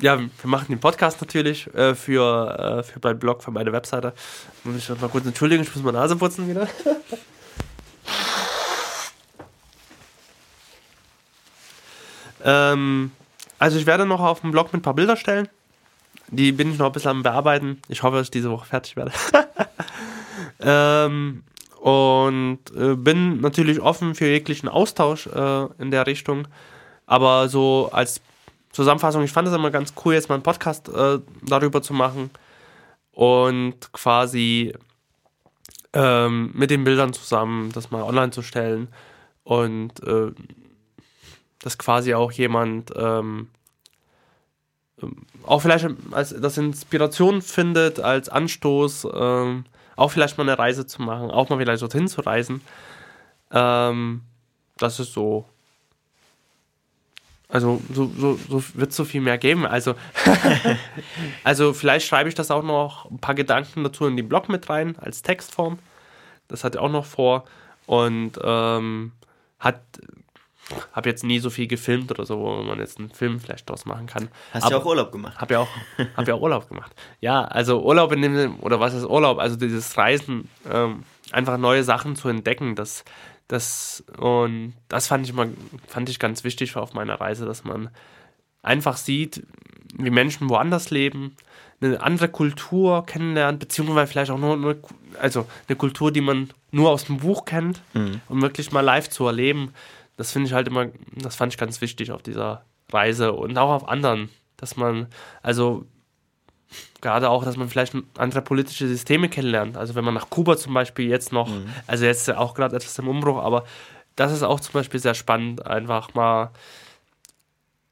ja, 0.00 0.18
wir 0.18 0.28
machen 0.44 0.66
den 0.68 0.80
Podcast 0.80 1.20
natürlich 1.20 1.72
äh, 1.74 1.94
für, 1.94 2.80
äh, 2.80 2.82
für 2.82 3.00
meinen 3.02 3.18
Blog, 3.18 3.42
für 3.42 3.50
meine 3.50 3.72
Webseite. 3.72 4.12
Muss 4.64 4.76
ich 4.76 5.00
mal 5.00 5.08
kurz 5.08 5.26
entschuldigen, 5.26 5.62
ich 5.62 5.74
muss 5.74 5.82
meine 5.82 5.98
Nase 5.98 6.16
putzen 6.16 6.48
wieder. 6.48 6.68
Ähm, 12.44 13.10
also 13.58 13.78
ich 13.78 13.86
werde 13.86 14.06
noch 14.06 14.20
auf 14.20 14.40
dem 14.40 14.50
Blog 14.50 14.72
mit 14.72 14.80
ein 14.80 14.82
paar 14.82 14.94
Bilder 14.94 15.16
stellen. 15.16 15.48
Die 16.28 16.52
bin 16.52 16.72
ich 16.72 16.78
noch 16.78 16.86
ein 16.86 16.92
bisschen 16.92 17.10
am 17.10 17.22
Bearbeiten. 17.22 17.80
Ich 17.88 18.02
hoffe, 18.02 18.16
dass 18.16 18.26
ich 18.26 18.30
diese 18.30 18.50
Woche 18.50 18.66
fertig 18.66 18.96
werde. 18.96 19.12
ähm, 20.60 21.42
und 21.80 22.58
äh, 22.76 22.94
bin 22.94 23.40
natürlich 23.40 23.80
offen 23.80 24.14
für 24.14 24.26
jeglichen 24.26 24.68
Austausch 24.68 25.26
äh, 25.26 25.66
in 25.78 25.90
der 25.90 26.06
Richtung. 26.06 26.46
Aber 27.06 27.48
so 27.48 27.88
als 27.92 28.20
Zusammenfassung, 28.72 29.22
ich 29.24 29.32
fand 29.32 29.48
es 29.48 29.54
immer 29.54 29.70
ganz 29.70 29.94
cool, 30.04 30.14
jetzt 30.14 30.28
mal 30.28 30.34
einen 30.34 30.42
Podcast 30.42 30.88
äh, 30.88 31.18
darüber 31.42 31.82
zu 31.82 31.94
machen 31.94 32.30
und 33.12 33.92
quasi 33.92 34.74
ähm, 35.94 36.50
mit 36.54 36.70
den 36.70 36.84
Bildern 36.84 37.12
zusammen 37.12 37.72
das 37.72 37.90
mal 37.90 38.02
online 38.02 38.30
zu 38.30 38.42
stellen 38.42 38.88
und 39.44 40.02
äh, 40.02 40.30
dass 41.60 41.78
quasi 41.78 42.14
auch 42.14 42.32
jemand 42.32 42.92
ähm, 42.96 43.48
ähm 45.02 45.16
auch 45.44 45.60
vielleicht 45.60 45.86
als 46.10 46.38
das 46.38 46.58
Inspiration 46.58 47.40
findet, 47.40 48.00
als 48.00 48.28
Anstoß, 48.28 49.08
ähm, 49.14 49.64
auch 49.96 50.10
vielleicht 50.10 50.36
mal 50.36 50.44
eine 50.44 50.58
Reise 50.58 50.86
zu 50.86 51.00
machen, 51.02 51.30
auch 51.30 51.48
mal 51.48 51.58
vielleicht 51.58 51.82
dorthin 51.82 52.06
zu 52.06 52.20
reisen. 52.20 52.60
Ähm, 53.50 54.22
das 54.76 55.00
ist 55.00 55.12
so 55.12 55.46
also 57.48 57.80
so, 57.92 58.10
so, 58.14 58.38
so 58.48 58.62
wird 58.74 58.90
es 58.90 58.96
so 58.96 59.04
viel 59.04 59.22
mehr 59.22 59.38
geben. 59.38 59.66
Also, 59.66 59.94
also 61.44 61.72
vielleicht 61.72 62.06
schreibe 62.06 62.28
ich 62.28 62.34
das 62.34 62.50
auch 62.50 62.62
noch 62.62 63.10
ein 63.10 63.18
paar 63.18 63.34
Gedanken 63.34 63.84
dazu 63.84 64.06
in 64.06 64.16
den 64.16 64.28
Blog 64.28 64.50
mit 64.50 64.68
rein 64.68 64.96
als 64.98 65.22
Textform. 65.22 65.78
Das 66.48 66.62
hat 66.62 66.74
er 66.74 66.82
auch 66.82 66.90
noch 66.90 67.06
vor. 67.06 67.44
Und 67.86 68.32
ähm, 68.42 69.12
hat 69.58 69.80
habe 70.92 71.08
jetzt 71.08 71.24
nie 71.24 71.38
so 71.38 71.50
viel 71.50 71.66
gefilmt 71.66 72.10
oder 72.10 72.24
so, 72.24 72.38
wo 72.38 72.62
man 72.62 72.78
jetzt 72.78 72.98
einen 72.98 73.10
Film 73.10 73.40
vielleicht 73.40 73.68
draus 73.68 73.86
machen 73.86 74.06
kann. 74.06 74.28
Hast 74.52 74.66
du 74.66 74.70
ja 74.70 74.78
auch 74.78 74.84
Urlaub 74.84 75.12
gemacht? 75.12 75.38
Habe 75.38 75.54
ja 75.54 75.60
auch, 75.60 75.68
hab 76.16 76.28
ja 76.28 76.34
auch 76.34 76.40
Urlaub 76.40 76.68
gemacht. 76.68 76.94
Ja, 77.20 77.44
also 77.44 77.82
Urlaub 77.82 78.12
in 78.12 78.22
dem, 78.22 78.60
oder 78.60 78.80
was 78.80 78.94
ist 78.94 79.04
Urlaub? 79.04 79.38
Also 79.38 79.56
dieses 79.56 79.96
Reisen, 79.96 80.48
ähm, 80.70 81.04
einfach 81.32 81.58
neue 81.58 81.84
Sachen 81.84 82.16
zu 82.16 82.28
entdecken, 82.28 82.74
das, 82.74 83.04
das, 83.48 84.04
und 84.18 84.74
das 84.88 85.06
fand 85.06 85.24
ich 85.24 85.32
immer, 85.32 85.46
fand 85.86 86.08
ich 86.08 86.18
ganz 86.18 86.44
wichtig 86.44 86.76
auf 86.76 86.94
meiner 86.94 87.20
Reise, 87.20 87.46
dass 87.46 87.64
man 87.64 87.90
einfach 88.62 88.96
sieht, 88.96 89.46
wie 89.94 90.10
Menschen 90.10 90.48
woanders 90.48 90.90
leben, 90.90 91.36
eine 91.80 92.00
andere 92.00 92.28
Kultur 92.28 93.06
kennenlernt, 93.06 93.60
beziehungsweise 93.60 94.10
vielleicht 94.10 94.30
auch 94.30 94.38
nur 94.38 94.54
eine, 94.54 94.76
also 95.20 95.46
eine 95.68 95.76
Kultur, 95.76 96.10
die 96.10 96.20
man 96.20 96.50
nur 96.70 96.90
aus 96.90 97.04
dem 97.04 97.18
Buch 97.18 97.44
kennt 97.44 97.80
mhm. 97.94 98.20
und 98.28 98.42
wirklich 98.42 98.72
mal 98.72 98.80
live 98.80 99.08
zu 99.08 99.26
erleben. 99.26 99.72
Das 100.18 100.32
finde 100.32 100.48
ich 100.48 100.52
halt 100.52 100.68
immer, 100.68 100.88
das 101.14 101.36
fand 101.36 101.54
ich 101.54 101.58
ganz 101.58 101.80
wichtig 101.80 102.12
auf 102.12 102.22
dieser 102.22 102.64
Reise 102.92 103.32
und 103.32 103.56
auch 103.56 103.70
auf 103.70 103.88
anderen, 103.88 104.28
dass 104.56 104.76
man, 104.76 105.06
also 105.42 105.86
gerade 107.00 107.30
auch, 107.30 107.44
dass 107.44 107.56
man 107.56 107.68
vielleicht 107.68 107.94
andere 108.18 108.42
politische 108.42 108.88
Systeme 108.88 109.28
kennenlernt. 109.28 109.76
Also 109.76 109.94
wenn 109.94 110.04
man 110.04 110.14
nach 110.14 110.28
Kuba 110.28 110.56
zum 110.56 110.74
Beispiel 110.74 111.08
jetzt 111.08 111.32
noch, 111.32 111.48
mhm. 111.48 111.72
also 111.86 112.04
jetzt 112.04 112.28
auch 112.30 112.54
gerade 112.54 112.76
etwas 112.76 112.98
im 112.98 113.08
Umbruch, 113.08 113.38
aber 113.38 113.64
das 114.16 114.32
ist 114.32 114.42
auch 114.42 114.60
zum 114.60 114.72
Beispiel 114.72 115.00
sehr 115.00 115.14
spannend, 115.14 115.64
einfach 115.64 116.12
mal 116.14 116.50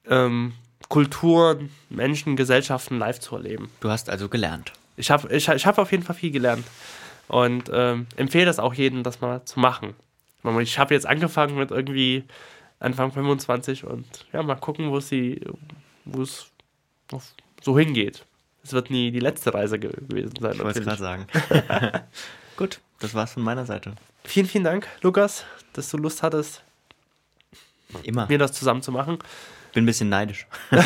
ähm, 0.08 0.52
Kulturen, 0.88 1.70
Menschen, 1.88 2.36
Gesellschaften 2.36 2.98
live 2.98 3.20
zu 3.20 3.36
erleben. 3.36 3.70
Du 3.80 3.88
hast 3.88 4.10
also 4.10 4.28
gelernt. 4.28 4.72
Ich 4.96 5.10
habe 5.10 5.32
ich, 5.34 5.48
ich 5.48 5.66
hab 5.66 5.78
auf 5.78 5.92
jeden 5.92 6.02
Fall 6.02 6.16
viel 6.16 6.32
gelernt 6.32 6.66
und 7.28 7.70
ähm, 7.72 8.06
empfehle 8.16 8.46
das 8.46 8.58
auch 8.58 8.74
jedem, 8.74 9.04
das 9.04 9.20
mal 9.20 9.44
zu 9.44 9.60
machen. 9.60 9.94
Ich 10.60 10.78
habe 10.78 10.94
jetzt 10.94 11.06
angefangen 11.06 11.56
mit 11.56 11.70
irgendwie 11.70 12.24
Anfang 12.78 13.12
25 13.12 13.84
und 13.84 14.06
ja, 14.32 14.42
mal 14.42 14.56
gucken, 14.56 14.90
wo 14.90 14.98
es 14.98 16.52
so 17.62 17.78
hingeht 17.78 18.24
es 18.66 18.72
wird 18.72 18.90
nie 18.90 19.12
die 19.12 19.20
letzte 19.20 19.54
Reise 19.54 19.78
gewesen 19.78 20.32
sein. 20.40 20.52
Ich 20.54 20.58
wollte 20.62 20.80
es 20.80 20.84
gerade 20.84 21.00
sagen. 21.00 21.26
Gut, 22.56 22.80
das 22.98 23.14
war's 23.14 23.32
von 23.32 23.44
meiner 23.44 23.64
Seite. 23.64 23.92
Vielen, 24.24 24.46
vielen 24.46 24.64
Dank, 24.64 24.88
Lukas, 25.02 25.44
dass 25.72 25.88
du 25.90 25.98
Lust 25.98 26.24
hattest, 26.24 26.62
Immer. 28.02 28.26
mir 28.26 28.38
das 28.38 28.52
zusammen 28.52 28.82
zu 28.82 28.90
machen. 28.90 29.18
Bin 29.72 29.84
ein 29.84 29.86
bisschen 29.86 30.08
neidisch. 30.08 30.48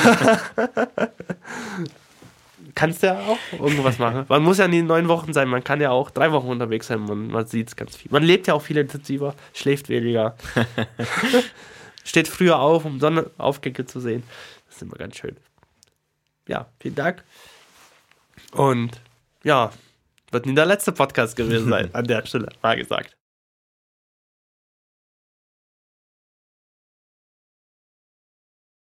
Kannst 2.74 3.02
ja 3.02 3.18
auch 3.20 3.38
irgendwas 3.52 3.98
machen. 3.98 4.24
Man 4.28 4.42
muss 4.42 4.58
ja 4.58 4.68
nie 4.68 4.82
neun 4.82 5.08
Wochen 5.08 5.32
sein, 5.32 5.48
man 5.48 5.64
kann 5.64 5.80
ja 5.80 5.90
auch 5.90 6.10
drei 6.10 6.32
Wochen 6.32 6.48
unterwegs 6.48 6.86
sein, 6.86 7.00
man, 7.00 7.28
man 7.28 7.46
sieht 7.46 7.68
es 7.68 7.76
ganz 7.76 7.96
viel. 7.96 8.10
Man 8.10 8.22
lebt 8.22 8.46
ja 8.46 8.54
auch 8.54 8.62
viel 8.62 8.76
intensiver, 8.76 9.34
schläft 9.54 9.88
weniger. 9.88 10.36
Steht 12.04 12.28
früher 12.28 12.58
auf, 12.58 12.84
um 12.84 13.00
Sonnenaufgänge 13.00 13.86
zu 13.86 14.00
sehen. 14.00 14.22
Das 14.66 14.76
ist 14.76 14.82
immer 14.82 14.96
ganz 14.96 15.16
schön. 15.16 15.36
Ja, 16.48 16.66
vielen 16.80 16.94
Dank. 16.94 17.22
Und 18.52 19.00
ja, 19.44 19.70
wird 20.30 20.46
nie 20.46 20.54
der 20.54 20.66
letzte 20.66 20.92
Podcast 20.92 21.36
gewesen 21.36 21.68
sein, 21.68 21.90
an 21.94 22.06
der 22.06 22.24
Stelle, 22.26 22.48
mal 22.62 22.76
gesagt. 22.76 23.16